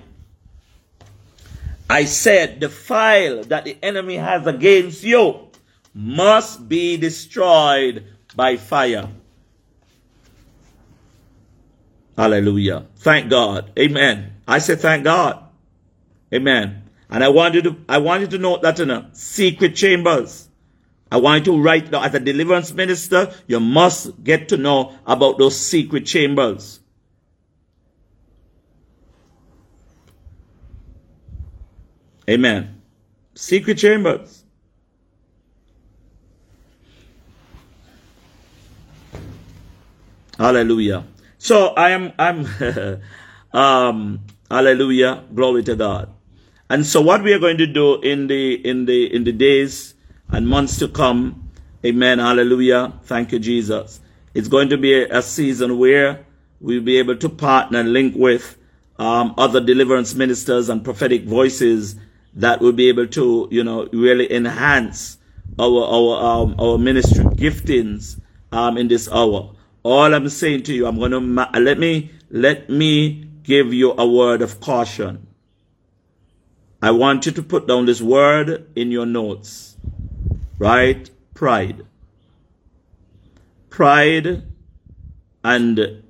I 1.94 2.06
said 2.06 2.60
the 2.60 2.70
file 2.70 3.44
that 3.44 3.66
the 3.66 3.78
enemy 3.84 4.16
has 4.16 4.48
against 4.48 5.04
you 5.04 5.50
must 5.94 6.68
be 6.68 6.98
destroyed 6.98 8.04
by 8.36 8.58
fire. 8.58 9.10
Hallelujah. 12.18 12.88
Thank 12.96 13.30
God. 13.30 13.72
Amen. 13.78 14.34
I 14.48 14.58
said 14.58 14.80
thank 14.80 15.04
God. 15.04 15.44
Amen. 16.34 16.82
And 17.12 17.24
I 17.24 17.30
wanted 17.30 17.66
to 17.66 17.78
I 17.88 18.00
wanted 18.00 18.32
to 18.32 18.40
note 18.40 18.64
that 18.64 18.80
in 18.80 18.90
a 18.90 19.12
secret 19.14 19.76
chambers. 19.76 20.50
I 21.12 21.18
want 21.18 21.46
you 21.46 21.54
to 21.54 21.62
write 21.62 21.92
now 21.92 22.02
as 22.02 22.16
a 22.16 22.20
deliverance 22.20 22.74
minister, 22.74 23.32
you 23.46 23.60
must 23.60 24.24
get 24.24 24.50
to 24.50 24.58
know 24.58 24.98
about 25.06 25.38
those 25.38 25.60
secret 25.60 26.08
chambers. 26.08 26.80
Amen. 32.30 32.82
Secret 33.36 33.78
chambers. 33.78 34.44
Hallelujah. 40.38 41.06
So 41.38 41.68
I 41.70 41.92
am 41.92 42.14
I'm 42.18 42.48
um 43.54 44.20
hallelujah. 44.50 45.24
Glory 45.34 45.64
to 45.64 45.76
God. 45.76 46.14
And 46.70 46.86
so 46.86 47.02
what 47.02 47.24
we 47.24 47.34
are 47.34 47.40
going 47.40 47.58
to 47.58 47.68
do 47.68 48.02
in 48.02 48.28
the 48.28 48.56
in 48.68 48.86
the 48.86 49.14
in 49.14 49.26
the 49.26 49.32
days 49.32 49.94
and 50.30 50.48
months 50.48 50.80
to 50.80 50.88
come, 50.88 51.50
Amen. 51.86 52.20
Hallelujah. 52.20 52.94
Thank 53.04 53.34
you, 53.34 53.40
Jesus. 53.40 54.00
It's 54.34 54.48
going 54.48 54.70
to 54.70 54.78
be 54.78 54.94
a, 54.94 55.20
a 55.20 55.22
season 55.22 55.78
where 55.78 56.26
we'll 56.62 56.82
be 56.82 56.98
able 56.98 57.18
to 57.18 57.30
partner 57.30 57.80
and 57.82 57.92
link 57.92 58.16
with 58.16 58.58
um, 58.98 59.36
other 59.38 59.60
deliverance 59.60 60.16
ministers 60.16 60.70
and 60.70 60.84
prophetic 60.84 61.26
voices 61.26 61.98
that 62.36 62.62
will 62.62 62.72
be 62.72 62.90
able 62.90 63.08
to, 63.08 63.48
you 63.52 63.64
know, 63.64 63.88
really 63.92 64.32
enhance 64.32 65.18
our 65.60 65.84
our 65.84 66.26
um, 66.26 66.56
our 66.60 66.78
ministry 66.78 67.24
giftings 67.26 68.20
um, 68.52 68.78
in 68.78 68.88
this 68.88 69.10
hour. 69.12 69.56
All 69.84 70.14
I'm 70.14 70.30
saying 70.30 70.64
to 70.64 70.74
you, 70.74 70.88
I'm 70.88 71.00
to 71.00 71.20
ma- 71.20 71.52
let 71.54 71.78
me 71.78 72.12
let 72.30 72.70
me 72.70 73.30
give 73.44 73.74
you 73.74 73.92
a 73.92 74.08
word 74.08 74.42
of 74.42 74.60
caution. 74.60 75.28
I 76.82 76.92
want 76.92 77.26
you 77.26 77.32
to 77.34 77.44
put 77.44 77.68
down 77.68 77.86
this 77.86 78.02
word 78.02 78.68
in 78.76 78.92
your 78.92 79.06
notes. 79.06 79.78
Right? 80.58 81.10
Pride. 81.34 81.86
Pride 83.70 84.44
and 85.44 86.04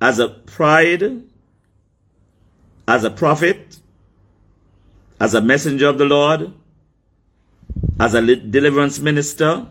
as 0.00 0.18
a 0.18 0.28
pride, 0.28 1.22
as 2.88 3.04
a 3.04 3.10
prophet, 3.10 3.78
as 5.22 5.34
a 5.34 5.40
messenger 5.40 5.86
of 5.86 5.98
the 5.98 6.04
Lord, 6.04 6.52
as 8.00 8.14
a 8.14 8.34
deliverance 8.34 8.98
minister, 8.98 9.68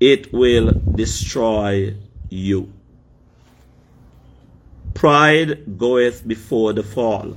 it 0.00 0.32
will 0.32 0.72
destroy 0.96 1.94
you. 2.28 2.72
Pride 4.94 5.78
goeth 5.78 6.26
before 6.26 6.72
the 6.72 6.82
fall, 6.82 7.36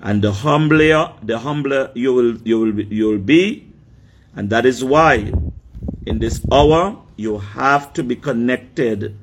and 0.00 0.22
the 0.22 0.30
humbler, 0.30 1.12
the 1.24 1.40
humbler 1.40 1.90
you 1.94 2.14
will 2.14 2.36
you 2.44 2.60
will 2.60 2.80
you 2.82 3.08
will 3.08 3.18
be, 3.18 3.66
and 4.36 4.48
that 4.50 4.64
is 4.64 4.84
why 4.84 5.32
in 6.06 6.20
this 6.20 6.40
hour 6.52 7.02
you 7.16 7.38
have 7.38 7.92
to 7.94 8.04
be 8.04 8.14
connected, 8.14 9.18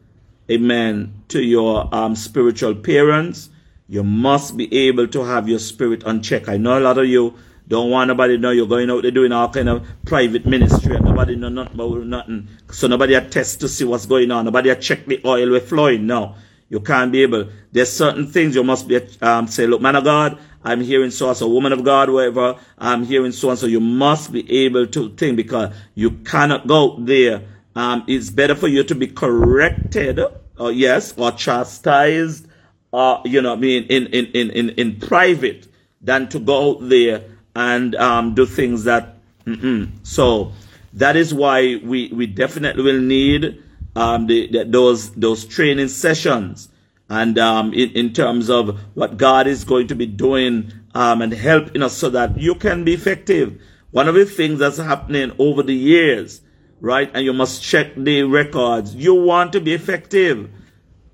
amen, 0.52 1.14
to 1.30 1.42
your 1.42 1.88
um, 1.96 2.18
spiritual 2.18 2.76
parents. 2.76 3.50
You 3.88 4.04
must 4.04 4.56
be 4.58 4.74
able 4.88 5.08
to 5.10 5.24
have 5.24 5.50
your 5.50 5.60
spirit 5.60 6.04
on 6.04 6.22
check. 6.22 6.48
I 6.50 6.58
know 6.58 6.78
a 6.78 6.82
lot 6.82 6.98
of 6.98 7.06
you 7.06 7.36
don't 7.68 7.90
want 7.90 8.08
nobody 8.08 8.38
know 8.38 8.52
you're 8.52 8.68
going 8.68 8.90
out 8.90 9.04
there 9.04 9.12
doing 9.12 9.32
all 9.32 9.50
kind 9.50 9.70
of 9.70 9.86
private 10.06 10.46
ministry 10.46 10.96
and 10.96 11.06
nobody 11.06 11.36
know 11.36 11.50
nothing 11.50 11.76
about 11.76 12.06
nothing. 12.06 12.48
So 12.72 12.88
nobody 12.88 13.14
attest 13.14 13.60
to 13.62 13.70
see 13.70 13.86
what's 13.86 14.06
going 14.06 14.32
on. 14.32 14.46
Nobody 14.46 14.74
check 14.76 15.06
the 15.06 15.22
oil 15.26 15.50
we're 15.52 15.60
flowing. 15.60 16.06
No. 16.06 16.36
You 16.70 16.80
can't 16.80 17.12
be 17.12 17.22
able. 17.22 17.50
There's 17.72 17.92
certain 17.92 18.28
things 18.28 18.56
you 18.56 18.64
must 18.64 18.88
be 18.88 19.00
um, 19.22 19.48
say, 19.48 19.68
look, 19.68 19.82
man 19.82 19.96
of 19.96 20.04
God, 20.04 20.40
I'm 20.64 20.82
hearing 20.82 21.12
so 21.12 21.30
and 21.30 21.38
so, 21.38 21.48
woman 21.48 21.74
of 21.74 21.84
God, 21.84 22.10
whatever, 22.10 22.58
I'm 22.78 23.04
hearing 23.06 23.32
so 23.32 23.50
and 23.50 23.60
so. 23.60 23.68
You 23.68 23.80
must 23.80 24.32
be 24.32 24.66
able 24.66 24.88
to 24.88 25.10
think 25.10 25.38
because 25.38 25.74
you 25.94 26.12
cannot 26.12 26.66
go 26.68 26.98
there. 27.00 27.44
Um, 27.76 28.06
it's 28.08 28.30
better 28.30 28.56
for 28.56 28.68
you 28.68 28.84
to 28.86 28.96
be 28.96 29.08
corrected, 29.08 30.20
or 30.58 30.72
yes, 30.72 31.14
or 31.18 31.32
chastised, 31.32 32.48
or 32.94 33.22
you 33.26 33.42
know, 33.42 33.54
I 33.54 33.58
mean, 33.58 33.84
in 33.90 34.08
in 34.08 34.26
in 34.28 34.52
in, 34.52 34.70
in 34.70 35.00
private, 35.00 35.68
than 36.02 36.30
to 36.30 36.40
go 36.40 36.70
out 36.70 36.88
there 36.88 37.26
and 37.56 37.96
um, 37.96 38.36
do 38.36 38.46
things 38.46 38.86
that. 38.86 39.18
Mm-mm. 39.46 39.90
So 40.04 40.54
that 40.94 41.18
is 41.18 41.34
why 41.34 41.82
we 41.84 42.08
we 42.14 42.28
definitely 42.28 42.84
will 42.84 43.02
need 43.02 43.62
um, 43.96 44.28
the, 44.28 44.48
the, 44.48 44.64
those 44.64 45.12
those 45.12 45.44
training 45.44 45.90
sessions 45.90 46.70
and 47.10 47.38
um, 47.38 47.74
in, 47.74 47.92
in 47.92 48.14
terms 48.14 48.50
of 48.50 48.80
what 48.94 49.18
God 49.18 49.48
is 49.48 49.66
going 49.66 49.88
to 49.88 49.96
be 49.96 50.06
doing 50.06 50.72
um, 50.96 51.22
and 51.22 51.34
helping 51.34 51.84
us 51.84 51.98
so 51.98 52.10
that 52.12 52.40
you 52.40 52.56
can 52.56 52.84
be 52.84 52.94
effective. 52.94 53.62
One 53.92 54.08
of 54.08 54.16
the 54.16 54.26
things 54.26 54.60
that's 54.60 54.78
happening 54.78 55.32
over 55.38 55.62
the 55.62 55.76
years, 55.76 56.42
right? 56.80 57.12
And 57.14 57.24
you 57.24 57.34
must 57.34 57.62
check 57.62 57.94
the 57.96 58.24
records. 58.24 58.96
You 58.96 59.14
want 59.14 59.54
to 59.54 59.62
be 59.62 59.74
effective. 59.74 60.50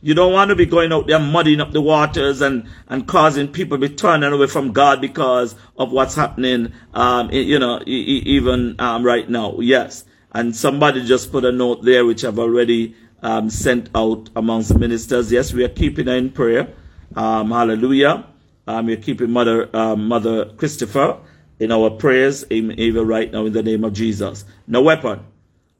You 0.01 0.13
don't 0.13 0.31
want 0.31 0.49
to 0.49 0.55
be 0.55 0.65
going 0.65 0.93
out 0.93 1.07
there 1.07 1.19
muddying 1.19 1.59
up 1.59 1.71
the 1.71 1.81
waters 1.81 2.41
and, 2.41 2.69
and 2.87 3.05
causing 3.05 3.49
people 3.49 3.77
to 3.77 3.89
be 3.89 3.93
turning 3.93 4.31
away 4.31 4.47
from 4.47 4.71
God 4.71 5.01
because 5.01 5.55
of 5.77 5.91
what's 5.91 6.15
happening, 6.15 6.71
um, 6.93 7.29
you 7.31 7.59
know, 7.59 7.81
even 7.85 8.79
um, 8.79 9.03
right 9.03 9.29
now. 9.29 9.59
Yes. 9.59 10.05
And 10.31 10.55
somebody 10.55 11.05
just 11.05 11.31
put 11.31 11.43
a 11.43 11.51
note 11.51 11.83
there, 11.83 12.05
which 12.05 12.23
I've 12.23 12.39
already 12.39 12.95
um, 13.21 13.49
sent 13.49 13.89
out 13.93 14.29
amongst 14.37 14.69
the 14.69 14.79
ministers. 14.79 15.31
Yes, 15.31 15.51
we 15.51 15.65
are 15.65 15.69
keeping 15.69 16.07
her 16.07 16.15
in 16.15 16.31
prayer. 16.31 16.73
Um, 17.15 17.51
hallelujah. 17.51 18.25
Um, 18.67 18.85
we're 18.85 18.97
keeping 18.97 19.31
Mother 19.31 19.75
um, 19.75 20.07
Mother 20.07 20.45
Christopher 20.45 21.17
in 21.59 21.71
our 21.71 21.89
prayers, 21.89 22.45
even 22.51 23.05
right 23.05 23.31
now 23.31 23.45
in 23.45 23.53
the 23.53 23.63
name 23.63 23.83
of 23.83 23.93
Jesus. 23.93 24.45
No 24.67 24.81
weapon 24.81 25.25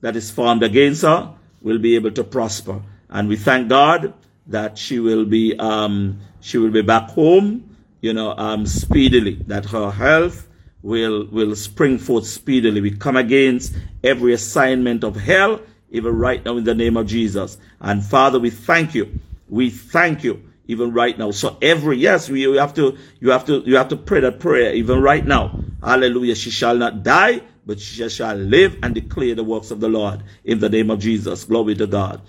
that 0.02 0.16
is 0.16 0.30
formed 0.30 0.64
against 0.64 1.04
her 1.04 1.34
will 1.62 1.78
be 1.78 1.96
able 1.96 2.12
to 2.12 2.24
prosper. 2.24 2.82
And 3.10 3.28
we 3.28 3.36
thank 3.36 3.70
God 3.70 4.14
that 4.48 4.78
she 4.78 5.00
will 5.00 5.26
be 5.26 5.58
um, 5.58 6.20
she 6.42 6.58
will 6.58 6.72
be 6.72 6.82
back 6.82 7.10
home, 7.10 7.78
you 8.02 8.14
know, 8.14 8.34
um, 8.36 8.66
speedily. 8.66 9.36
That 9.48 9.66
her 9.66 9.92
health 9.92 10.48
will 10.82 11.28
will 11.28 11.56
spring 11.56 11.98
forth 11.98 12.28
speedily. 12.28 12.82
We 12.82 12.92
come 12.92 13.18
against 13.18 13.76
every 14.04 14.34
assignment 14.34 15.04
of 15.04 15.16
hell, 15.16 15.62
even 15.90 16.18
right 16.18 16.44
now 16.44 16.58
in 16.58 16.64
the 16.64 16.76
name 16.76 16.98
of 16.98 17.08
Jesus. 17.08 17.58
And 17.80 18.04
Father, 18.04 18.40
we 18.40 18.50
thank 18.50 18.96
you. 18.96 19.20
We 19.48 19.70
thank 19.70 20.24
you 20.24 20.44
even 20.70 20.94
right 20.94 21.18
now. 21.18 21.32
So 21.32 21.58
every 21.64 21.98
yes, 21.98 22.30
we, 22.30 22.44
have 22.58 22.76
to 22.76 22.96
you 23.20 23.32
have 23.32 23.46
to 23.48 23.64
you 23.66 23.76
have 23.76 23.90
to 23.90 23.98
pray 23.98 24.20
that 24.22 24.40
prayer 24.40 24.74
even 24.74 25.02
right 25.02 25.26
now. 25.26 25.60
Hallelujah. 25.84 26.36
She 26.36 26.52
shall 26.52 26.78
not 26.78 27.02
die, 27.02 27.42
but 27.66 27.80
she 27.80 28.08
shall 28.08 28.36
live 28.36 28.78
and 28.84 28.94
declare 28.94 29.34
the 29.34 29.44
works 29.44 29.72
of 29.72 29.80
the 29.80 29.90
Lord 29.90 30.22
in 30.44 30.60
the 30.60 30.70
name 30.70 30.92
of 30.92 31.00
Jesus. 31.00 31.46
Glory 31.46 31.74
to 31.76 31.88
God. 31.88 32.22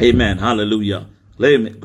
Amen. 0.00 0.38
Hallelujah. 0.38 1.06
And 1.38 1.82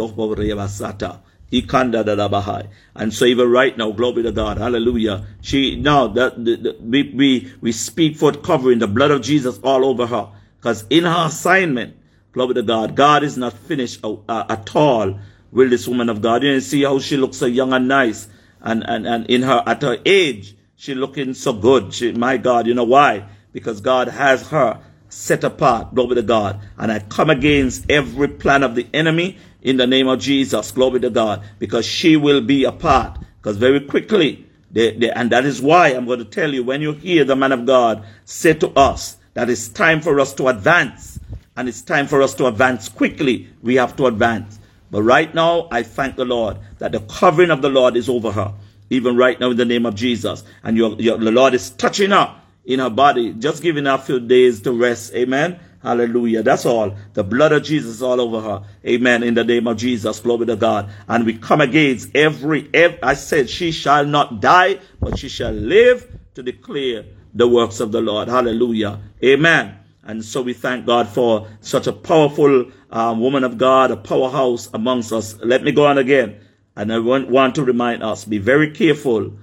so 3.13 3.25
even 3.25 3.51
right 3.51 3.77
now, 3.77 3.91
glory 3.91 4.23
to 4.23 4.31
God, 4.31 4.57
hallelujah. 4.57 5.25
She 5.41 5.75
now 5.77 6.07
that 6.07 6.43
the, 6.43 6.55
the, 6.55 6.75
we, 6.81 7.11
we 7.13 7.53
we 7.61 7.71
speak 7.71 8.17
for 8.17 8.33
covering 8.33 8.79
the 8.79 8.87
blood 8.87 9.11
of 9.11 9.21
Jesus 9.21 9.59
all 9.63 9.85
over 9.85 10.07
her, 10.07 10.29
because 10.57 10.85
in 10.89 11.05
her 11.05 11.27
assignment, 11.27 11.95
glory 12.33 12.55
to 12.55 12.63
God, 12.63 12.95
God 12.95 13.23
is 13.23 13.37
not 13.37 13.53
finished 13.53 14.03
uh, 14.03 14.15
uh, 14.27 14.45
at 14.49 14.75
all 14.75 15.17
with 15.51 15.69
this 15.69 15.87
woman 15.87 16.09
of 16.09 16.21
God. 16.21 16.43
You 16.43 16.59
see 16.59 16.83
how 16.83 16.99
she 16.99 17.15
looks 17.17 17.37
so 17.37 17.45
young 17.45 17.71
and 17.73 17.87
nice, 17.87 18.27
and 18.61 18.83
and 18.83 19.07
and 19.07 19.25
in 19.29 19.41
her 19.41 19.63
at 19.65 19.81
her 19.83 19.97
age, 20.05 20.55
she 20.75 20.93
looking 20.95 21.33
so 21.33 21.53
good. 21.53 21.93
She, 21.93 22.11
my 22.11 22.35
God, 22.37 22.67
you 22.67 22.73
know 22.73 22.83
why? 22.83 23.23
Because 23.53 23.79
God 23.81 24.09
has 24.09 24.49
her 24.49 24.81
set 25.11 25.43
apart. 25.43 25.93
Glory 25.93 26.15
to 26.15 26.21
God. 26.21 26.59
And 26.77 26.91
I 26.91 26.99
come 26.99 27.29
against 27.29 27.89
every 27.91 28.29
plan 28.29 28.63
of 28.63 28.75
the 28.75 28.87
enemy 28.93 29.37
in 29.61 29.77
the 29.77 29.85
name 29.85 30.07
of 30.07 30.19
Jesus. 30.19 30.71
Glory 30.71 30.99
to 31.01 31.09
God. 31.09 31.43
Because 31.59 31.85
she 31.85 32.15
will 32.15 32.41
be 32.41 32.63
apart. 32.63 33.19
Because 33.39 33.57
very 33.57 33.81
quickly, 33.81 34.47
they, 34.71 34.91
they, 34.95 35.11
and 35.11 35.29
that 35.31 35.45
is 35.45 35.61
why 35.61 35.89
I'm 35.89 36.05
going 36.05 36.19
to 36.19 36.25
tell 36.25 36.53
you 36.53 36.63
when 36.63 36.81
you 36.81 36.93
hear 36.93 37.25
the 37.25 37.35
man 37.35 37.51
of 37.51 37.65
God 37.65 38.05
say 38.25 38.53
to 38.53 38.69
us 38.69 39.17
that 39.33 39.49
it's 39.49 39.67
time 39.67 40.01
for 40.01 40.19
us 40.19 40.33
to 40.35 40.47
advance. 40.47 41.19
And 41.57 41.67
it's 41.67 41.81
time 41.81 42.07
for 42.07 42.21
us 42.21 42.33
to 42.35 42.47
advance 42.47 42.87
quickly. 42.87 43.49
We 43.61 43.75
have 43.75 43.97
to 43.97 44.05
advance. 44.05 44.59
But 44.89 45.03
right 45.03 45.33
now, 45.33 45.67
I 45.71 45.83
thank 45.83 46.15
the 46.15 46.25
Lord 46.25 46.57
that 46.79 46.93
the 46.93 47.01
covering 47.01 47.51
of 47.51 47.61
the 47.61 47.69
Lord 47.69 47.97
is 47.97 48.07
over 48.07 48.31
her. 48.31 48.53
Even 48.89 49.17
right 49.17 49.39
now 49.39 49.51
in 49.51 49.57
the 49.57 49.65
name 49.65 49.85
of 49.85 49.95
Jesus. 49.95 50.43
And 50.63 50.77
your, 50.77 50.95
your, 50.95 51.17
the 51.17 51.31
Lord 51.31 51.53
is 51.53 51.69
touching 51.71 52.11
her 52.11 52.40
in 52.65 52.79
her 52.79 52.89
body, 52.89 53.33
just 53.33 53.63
giving 53.63 53.85
her 53.85 53.93
a 53.93 53.97
few 53.97 54.19
days 54.19 54.61
to 54.61 54.71
rest. 54.71 55.13
Amen. 55.13 55.59
Hallelujah. 55.81 56.43
That's 56.43 56.65
all. 56.65 56.95
The 57.13 57.23
blood 57.23 57.51
of 57.51 57.63
Jesus 57.63 58.01
all 58.01 58.21
over 58.21 58.39
her. 58.41 58.63
Amen. 58.85 59.23
In 59.23 59.33
the 59.33 59.43
name 59.43 59.67
of 59.67 59.77
Jesus. 59.77 60.19
Glory 60.19 60.45
to 60.45 60.55
God. 60.55 60.91
And 61.07 61.25
we 61.25 61.37
come 61.37 61.59
against 61.61 62.15
every, 62.15 62.69
every, 62.73 63.01
I 63.01 63.15
said 63.15 63.49
she 63.49 63.71
shall 63.71 64.05
not 64.05 64.41
die, 64.41 64.79
but 64.99 65.17
she 65.17 65.27
shall 65.27 65.51
live 65.51 66.07
to 66.35 66.43
declare 66.43 67.05
the 67.33 67.47
works 67.47 67.79
of 67.79 67.91
the 67.91 68.01
Lord. 68.01 68.27
Hallelujah. 68.27 68.99
Amen. 69.23 69.77
And 70.03 70.23
so 70.23 70.41
we 70.41 70.53
thank 70.53 70.85
God 70.85 71.07
for 71.07 71.47
such 71.61 71.87
a 71.87 71.93
powerful 71.93 72.71
um, 72.91 73.19
woman 73.19 73.43
of 73.43 73.57
God, 73.57 73.91
a 73.91 73.97
powerhouse 73.97 74.69
amongst 74.73 75.11
us. 75.11 75.37
Let 75.41 75.63
me 75.63 75.71
go 75.71 75.87
on 75.87 75.97
again. 75.97 76.39
And 76.75 76.93
I 76.93 76.99
want, 76.99 77.29
want 77.29 77.55
to 77.55 77.63
remind 77.63 78.03
us, 78.03 78.25
be 78.25 78.37
very 78.37 78.71
careful 78.71 79.33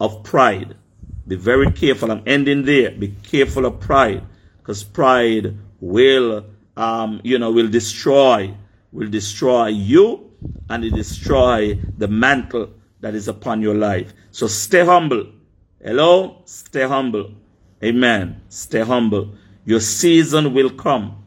of 0.00 0.22
pride. 0.24 0.76
Be 1.26 1.36
very 1.36 1.70
careful. 1.72 2.10
I'm 2.10 2.22
ending 2.26 2.64
there. 2.64 2.90
Be 2.90 3.14
careful 3.22 3.64
of 3.66 3.80
pride 3.80 4.22
because 4.58 4.84
pride 4.84 5.56
will, 5.80 6.44
um, 6.76 7.20
you 7.24 7.38
know, 7.38 7.50
will 7.50 7.68
destroy, 7.68 8.54
will 8.92 9.08
destroy 9.08 9.68
you 9.68 10.30
and 10.68 10.84
it 10.84 10.94
destroy 10.94 11.78
the 11.98 12.08
mantle 12.08 12.70
that 13.00 13.14
is 13.14 13.28
upon 13.28 13.62
your 13.62 13.74
life. 13.74 14.12
So 14.30 14.46
stay 14.46 14.84
humble. 14.84 15.26
Hello? 15.82 16.42
Stay 16.44 16.86
humble. 16.86 17.32
Amen. 17.82 18.40
Stay 18.48 18.80
humble. 18.80 19.34
Your 19.64 19.80
season 19.80 20.54
will 20.54 20.70
come. 20.70 21.24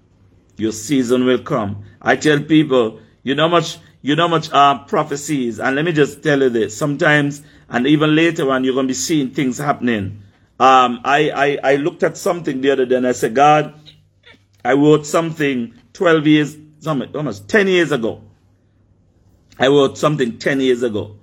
Your 0.58 0.72
season 0.72 1.26
will 1.26 1.40
come. 1.44 1.84
I 2.02 2.16
tell 2.16 2.40
people, 2.40 3.00
you 3.28 3.36
know 3.36 3.50
much, 3.50 3.78
you 4.02 4.16
know 4.16 4.30
much 4.30 4.50
uh, 4.54 4.80
prophecies. 4.86 5.60
And 5.60 5.76
let 5.76 5.84
me 5.84 5.92
just 5.92 6.24
tell 6.24 6.42
you 6.42 6.50
this. 6.50 6.78
Sometimes 6.78 7.44
and 7.70 7.86
even 7.86 8.16
later 8.16 8.50
on, 8.52 8.64
you're 8.64 8.74
going 8.74 8.88
to 8.88 8.92
be 8.92 8.96
seeing 8.96 9.32
things 9.32 9.58
happening. 9.58 10.24
Um, 10.60 11.02
I, 11.04 11.30
I, 11.64 11.74
I 11.74 11.76
looked 11.76 12.04
at 12.04 12.16
something 12.16 12.62
the 12.62 12.72
other 12.72 12.86
day 12.86 12.96
and 12.96 13.06
I 13.06 13.12
said, 13.12 13.36
God, 13.36 13.74
I 14.64 14.74
wrote 14.74 15.06
something 15.06 15.74
12 15.92 16.28
years, 16.28 16.58
almost 16.88 17.50
10 17.50 17.68
years 17.68 17.92
ago. 17.92 18.22
I 19.60 19.68
wrote 19.68 19.98
something 19.98 20.38
10 20.38 20.62
years 20.62 20.84
ago. 20.84 21.18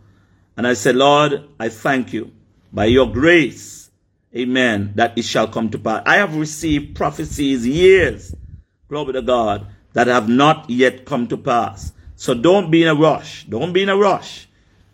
And 0.56 0.66
I 0.66 0.74
said, 0.74 0.96
Lord, 0.96 1.48
I 1.58 1.70
thank 1.70 2.12
you 2.12 2.32
by 2.70 2.84
your 2.84 3.10
grace, 3.10 3.90
amen, 4.36 4.92
that 4.96 5.16
it 5.16 5.24
shall 5.24 5.48
come 5.48 5.70
to 5.70 5.78
pass. 5.78 6.02
I 6.04 6.16
have 6.16 6.36
received 6.36 6.96
prophecies 6.96 7.66
years, 7.66 8.34
glory 8.88 9.14
to 9.14 9.22
God, 9.22 9.66
that 9.94 10.06
have 10.08 10.28
not 10.28 10.68
yet 10.68 11.06
come 11.06 11.26
to 11.28 11.36
pass. 11.36 11.93
So 12.16 12.34
don't 12.34 12.70
be 12.70 12.82
in 12.82 12.88
a 12.88 12.94
rush. 12.94 13.44
Don't 13.44 13.72
be 13.72 13.82
in 13.82 13.88
a 13.88 13.96
rush. 13.96 14.48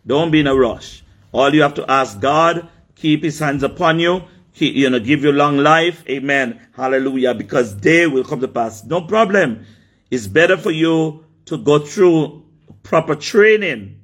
Don't 0.07 0.31
be 0.31 0.41
in 0.41 0.47
a 0.47 0.55
rush. 0.55 1.03
All 1.33 1.55
you 1.55 1.63
have 1.63 1.75
to 1.75 1.91
ask 1.91 2.21
God, 2.21 2.69
keep 2.95 3.23
his 3.23 3.39
hands 3.39 3.63
upon 3.63 4.01
you, 4.01 4.23
you 4.55 4.91
know, 4.91 5.01
give 5.01 5.23
you 5.23 5.33
long 5.33 5.59
life. 5.59 6.05
Amen. 6.09 6.61
Hallelujah. 6.73 7.35
Because 7.35 7.77
they 7.77 8.07
will 8.07 8.25
come 8.25 8.41
to 8.41 8.49
pass. 8.49 8.85
No 8.85 9.03
problem. 9.03 9.65
It's 10.11 10.27
better 10.27 10.57
for 10.57 10.71
you 10.71 11.25
to 11.47 11.59
go 11.59 11.79
through 11.79 12.45
proper 12.83 13.15
training 13.15 14.01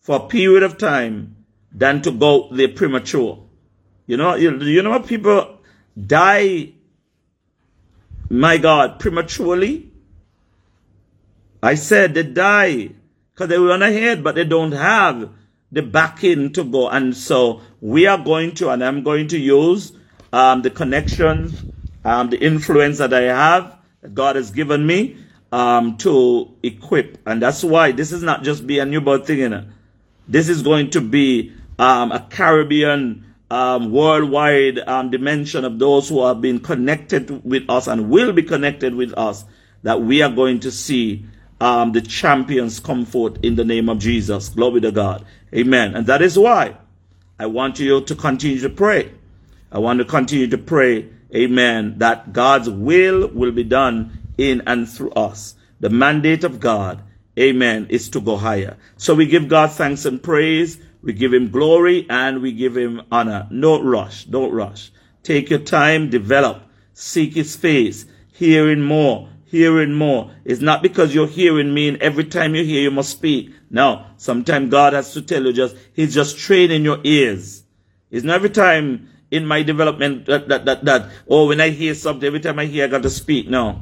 for 0.00 0.16
a 0.16 0.26
period 0.28 0.62
of 0.62 0.78
time 0.78 1.36
than 1.72 2.00
to 2.02 2.10
go 2.10 2.48
the 2.50 2.68
premature. 2.68 3.42
You 4.06 4.16
know, 4.16 4.34
you, 4.36 4.56
you 4.60 4.82
know 4.82 4.90
what 4.90 5.06
people 5.06 5.58
die, 6.06 6.72
my 8.30 8.56
God, 8.56 8.98
prematurely? 8.98 9.90
I 11.66 11.74
said 11.74 12.14
they 12.14 12.22
die 12.22 12.90
because 13.32 13.48
they 13.48 13.58
run 13.58 13.82
ahead, 13.82 14.22
but 14.22 14.36
they 14.36 14.44
don't 14.44 14.72
have 14.72 15.30
the 15.72 15.82
backing 15.82 16.52
to 16.52 16.62
go. 16.62 16.88
And 16.88 17.16
so 17.16 17.60
we 17.80 18.06
are 18.06 18.18
going 18.18 18.54
to, 18.56 18.70
and 18.70 18.84
I'm 18.84 19.02
going 19.02 19.26
to 19.28 19.38
use 19.38 19.92
um, 20.32 20.62
the 20.62 20.70
connections, 20.70 21.64
um, 22.04 22.30
the 22.30 22.38
influence 22.38 22.98
that 22.98 23.12
I 23.12 23.22
have, 23.22 23.78
that 24.00 24.14
God 24.14 24.36
has 24.36 24.52
given 24.52 24.86
me 24.86 25.16
um, 25.50 25.96
to 25.98 26.54
equip. 26.62 27.18
And 27.26 27.42
that's 27.42 27.64
why 27.64 27.90
this 27.90 28.12
is 28.12 28.22
not 28.22 28.44
just 28.44 28.64
be 28.64 28.78
a 28.78 28.86
new 28.86 29.00
birth 29.00 29.26
thing. 29.26 29.38
You 29.38 29.48
know? 29.48 29.64
This 30.28 30.48
is 30.48 30.62
going 30.62 30.90
to 30.90 31.00
be 31.00 31.52
um, 31.80 32.12
a 32.12 32.20
Caribbean, 32.30 33.24
um, 33.50 33.90
worldwide 33.90 34.78
um, 34.78 35.10
dimension 35.10 35.64
of 35.64 35.80
those 35.80 36.08
who 36.08 36.24
have 36.26 36.40
been 36.40 36.60
connected 36.60 37.44
with 37.44 37.68
us 37.68 37.88
and 37.88 38.08
will 38.08 38.32
be 38.32 38.44
connected 38.44 38.94
with 38.94 39.12
us 39.18 39.44
that 39.82 40.00
we 40.00 40.22
are 40.22 40.30
going 40.30 40.60
to 40.60 40.70
see 40.70 41.26
um, 41.60 41.92
the 41.92 42.00
champions 42.02 42.80
come 42.80 43.04
forth 43.04 43.38
in 43.42 43.56
the 43.56 43.64
name 43.64 43.88
of 43.88 43.98
Jesus. 43.98 44.48
Glory 44.50 44.80
to 44.82 44.92
God. 44.92 45.24
Amen. 45.54 45.94
And 45.94 46.06
that 46.06 46.22
is 46.22 46.38
why 46.38 46.76
I 47.38 47.46
want 47.46 47.78
you 47.78 48.00
to 48.02 48.14
continue 48.14 48.60
to 48.60 48.70
pray. 48.70 49.12
I 49.70 49.78
want 49.78 49.98
to 49.98 50.04
continue 50.04 50.46
to 50.48 50.58
pray, 50.58 51.08
amen, 51.34 51.98
that 51.98 52.32
God's 52.32 52.70
will 52.70 53.28
will 53.28 53.52
be 53.52 53.64
done 53.64 54.18
in 54.38 54.62
and 54.66 54.88
through 54.88 55.10
us. 55.10 55.54
The 55.80 55.90
mandate 55.90 56.44
of 56.44 56.60
God, 56.60 57.02
amen, 57.38 57.88
is 57.90 58.08
to 58.10 58.20
go 58.20 58.36
higher. 58.36 58.76
So 58.96 59.14
we 59.14 59.26
give 59.26 59.48
God 59.48 59.72
thanks 59.72 60.04
and 60.04 60.22
praise. 60.22 60.78
We 61.02 61.12
give 61.12 61.34
him 61.34 61.50
glory 61.50 62.06
and 62.08 62.40
we 62.40 62.52
give 62.52 62.76
him 62.76 63.02
honor. 63.10 63.48
Don't 63.50 63.84
rush. 63.84 64.24
Don't 64.24 64.52
rush. 64.52 64.90
Take 65.22 65.50
your 65.50 65.58
time, 65.58 66.08
develop, 66.08 66.62
seek 66.94 67.34
his 67.34 67.56
face, 67.56 68.06
hearing 68.32 68.82
more, 68.82 69.28
hearing 69.46 69.94
more. 69.94 70.30
It's 70.44 70.60
not 70.60 70.82
because 70.82 71.14
you're 71.14 71.26
hearing 71.26 71.72
me 71.72 71.88
and 71.88 72.02
every 72.02 72.24
time 72.24 72.54
you 72.54 72.64
hear 72.64 72.82
you 72.82 72.90
must 72.90 73.10
speak. 73.10 73.54
No, 73.70 74.04
sometimes 74.16 74.70
God 74.70 74.92
has 74.92 75.12
to 75.14 75.22
tell 75.22 75.44
you 75.44 75.52
just, 75.52 75.76
He's 75.94 76.14
just 76.14 76.38
training 76.38 76.84
your 76.84 76.98
ears. 77.04 77.62
It's 78.10 78.24
not 78.24 78.34
every 78.34 78.50
time 78.50 79.08
in 79.30 79.46
my 79.46 79.62
development 79.62 80.26
that, 80.26 80.48
that, 80.48 80.64
that, 80.66 80.84
that, 80.84 81.10
oh, 81.28 81.48
when 81.48 81.60
I 81.60 81.70
hear 81.70 81.94
something, 81.94 82.26
every 82.26 82.40
time 82.40 82.58
I 82.58 82.66
hear 82.66 82.84
I 82.84 82.88
got 82.88 83.02
to 83.02 83.10
speak. 83.10 83.48
No. 83.48 83.80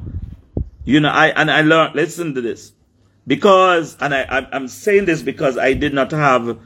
You 0.85 1.01
know, 1.01 1.11
I, 1.11 1.29
and 1.29 1.51
I 1.51 1.63
learned, 1.63 1.95
listen 1.95 2.35
to 2.35 2.41
this. 2.41 2.73
Because, 3.27 3.97
and 4.01 4.15
I, 4.15 4.47
I'm 4.53 4.69
saying 4.69 5.07
this 5.07 5.23
because 5.23 5.57
I 5.57 5.73
did 5.73 5.95
not 5.95 6.11
have 6.13 6.59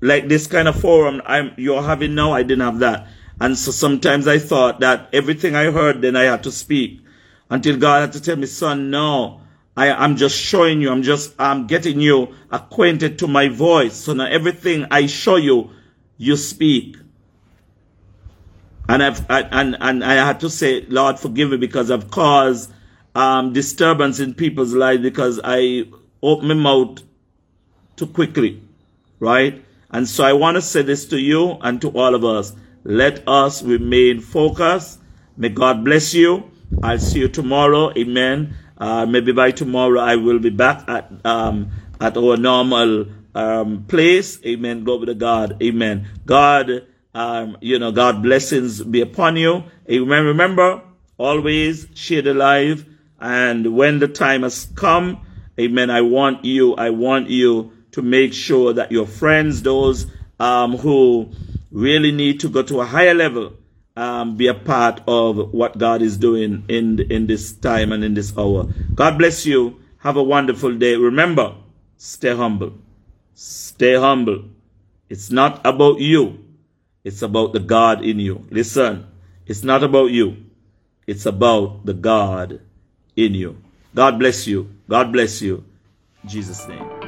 like 0.00 0.28
this 0.28 0.46
kind 0.46 0.68
of 0.68 0.80
forum 0.80 1.20
I'm, 1.26 1.52
you're 1.56 1.82
having 1.82 2.14
now. 2.14 2.32
I 2.32 2.42
didn't 2.42 2.64
have 2.64 2.78
that. 2.78 3.08
And 3.40 3.58
so 3.58 3.72
sometimes 3.72 4.28
I 4.28 4.38
thought 4.38 4.80
that 4.80 5.08
everything 5.12 5.56
I 5.56 5.72
heard, 5.72 6.02
then 6.02 6.14
I 6.14 6.24
had 6.24 6.44
to 6.44 6.52
speak 6.52 7.03
until 7.50 7.76
God 7.76 8.00
had 8.00 8.12
to 8.14 8.20
tell 8.20 8.36
me, 8.36 8.46
son, 8.46 8.90
no, 8.90 9.40
I, 9.76 10.04
am 10.04 10.16
just 10.16 10.38
showing 10.38 10.80
you, 10.80 10.90
I'm 10.90 11.02
just, 11.02 11.34
I'm 11.38 11.66
getting 11.66 12.00
you 12.00 12.34
acquainted 12.50 13.18
to 13.20 13.28
my 13.28 13.48
voice. 13.48 13.94
So 13.94 14.12
now 14.12 14.26
everything 14.26 14.86
I 14.90 15.06
show 15.06 15.36
you, 15.36 15.70
you 16.16 16.36
speak. 16.36 16.96
And 18.88 19.02
I've, 19.02 19.28
I, 19.30 19.40
and, 19.42 19.76
and 19.80 20.04
I 20.04 20.14
had 20.14 20.40
to 20.40 20.50
say, 20.50 20.84
Lord, 20.86 21.18
forgive 21.18 21.50
me 21.50 21.56
because 21.56 21.90
I've 21.90 22.10
caused, 22.10 22.72
um, 23.14 23.52
disturbance 23.52 24.20
in 24.20 24.34
people's 24.34 24.74
lives 24.74 25.02
because 25.02 25.40
I 25.42 25.84
opened 26.22 26.48
my 26.48 26.54
mouth 26.54 27.02
too 27.96 28.06
quickly. 28.06 28.62
Right? 29.20 29.64
And 29.90 30.08
so 30.08 30.24
I 30.24 30.32
want 30.32 30.56
to 30.56 30.62
say 30.62 30.82
this 30.82 31.06
to 31.06 31.18
you 31.18 31.52
and 31.62 31.80
to 31.80 31.88
all 31.90 32.14
of 32.14 32.24
us. 32.24 32.52
Let 32.84 33.26
us 33.28 33.62
remain 33.62 34.20
focused. 34.20 35.00
May 35.36 35.48
God 35.48 35.84
bless 35.84 36.12
you. 36.14 36.50
I'll 36.82 36.98
see 36.98 37.20
you 37.20 37.28
tomorrow. 37.28 37.92
Amen. 37.96 38.56
Uh, 38.76 39.06
maybe 39.06 39.32
by 39.32 39.50
tomorrow 39.50 40.00
I 40.00 40.16
will 40.16 40.38
be 40.38 40.50
back 40.50 40.88
at 40.88 41.10
um, 41.24 41.70
at 42.00 42.16
our 42.16 42.36
normal 42.36 43.06
um, 43.34 43.84
place. 43.84 44.38
Amen. 44.44 44.84
Glory 44.84 45.06
to 45.06 45.14
God. 45.14 45.62
Amen. 45.62 46.08
God, 46.26 46.86
um, 47.14 47.56
you 47.60 47.78
know, 47.78 47.92
God 47.92 48.22
blessings 48.22 48.82
be 48.82 49.00
upon 49.00 49.36
you. 49.36 49.64
Amen. 49.88 50.24
Remember, 50.24 50.82
always 51.18 51.86
share 51.94 52.22
the 52.22 52.34
life. 52.34 52.84
And 53.20 53.76
when 53.76 54.00
the 54.00 54.08
time 54.08 54.42
has 54.42 54.68
come, 54.74 55.24
amen, 55.58 55.90
I 55.90 56.02
want 56.02 56.44
you, 56.44 56.74
I 56.74 56.90
want 56.90 57.30
you 57.30 57.72
to 57.92 58.02
make 58.02 58.34
sure 58.34 58.72
that 58.72 58.92
your 58.92 59.06
friends, 59.06 59.62
those 59.62 60.06
um, 60.40 60.76
who 60.76 61.30
really 61.70 62.12
need 62.12 62.40
to 62.40 62.48
go 62.48 62.62
to 62.62 62.80
a 62.80 62.84
higher 62.84 63.14
level, 63.14 63.54
um, 63.96 64.36
be 64.36 64.46
a 64.48 64.54
part 64.54 65.00
of 65.06 65.52
what 65.52 65.78
God 65.78 66.02
is 66.02 66.16
doing 66.16 66.64
in 66.68 67.00
in 67.10 67.26
this 67.26 67.52
time 67.52 67.92
and 67.92 68.02
in 68.02 68.14
this 68.14 68.36
hour. 68.36 68.66
God 68.94 69.18
bless 69.18 69.46
you. 69.46 69.80
Have 69.98 70.16
a 70.16 70.22
wonderful 70.22 70.74
day. 70.76 70.96
Remember, 70.96 71.54
stay 71.96 72.34
humble. 72.34 72.74
Stay 73.34 73.94
humble. 73.96 74.44
It's 75.08 75.30
not 75.30 75.64
about 75.64 76.00
you. 76.00 76.44
It's 77.04 77.22
about 77.22 77.52
the 77.52 77.60
God 77.60 78.04
in 78.04 78.18
you. 78.18 78.46
Listen, 78.50 79.06
it's 79.46 79.62
not 79.62 79.82
about 79.82 80.10
you. 80.10 80.36
It's 81.06 81.26
about 81.26 81.84
the 81.84 81.94
God 81.94 82.60
in 83.16 83.34
you. 83.34 83.58
God 83.94 84.18
bless 84.18 84.46
you. 84.46 84.74
God 84.88 85.12
bless 85.12 85.42
you. 85.42 85.64
In 86.22 86.28
Jesus' 86.28 86.66
name. 86.66 87.03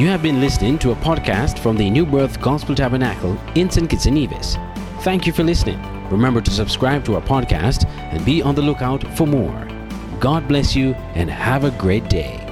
You 0.00 0.06
have 0.06 0.22
been 0.22 0.40
listening 0.40 0.78
to 0.78 0.92
a 0.92 0.96
podcast 0.96 1.58
from 1.58 1.76
the 1.76 1.90
New 1.90 2.06
Birth 2.06 2.40
Gospel 2.40 2.74
Tabernacle 2.74 3.36
in 3.54 3.68
St. 3.68 3.90
Kitts 3.90 4.06
and 4.06 4.14
Nevis. 4.14 4.56
Thank 5.00 5.26
you 5.26 5.32
for 5.34 5.44
listening. 5.44 5.78
Remember 6.08 6.40
to 6.40 6.50
subscribe 6.50 7.04
to 7.04 7.16
our 7.16 7.20
podcast 7.20 7.84
and 7.86 8.24
be 8.24 8.40
on 8.40 8.54
the 8.54 8.62
lookout 8.62 9.06
for 9.14 9.26
more. 9.26 9.68
God 10.18 10.48
bless 10.48 10.74
you 10.74 10.94
and 11.14 11.28
have 11.28 11.64
a 11.64 11.70
great 11.72 12.08
day. 12.08 12.49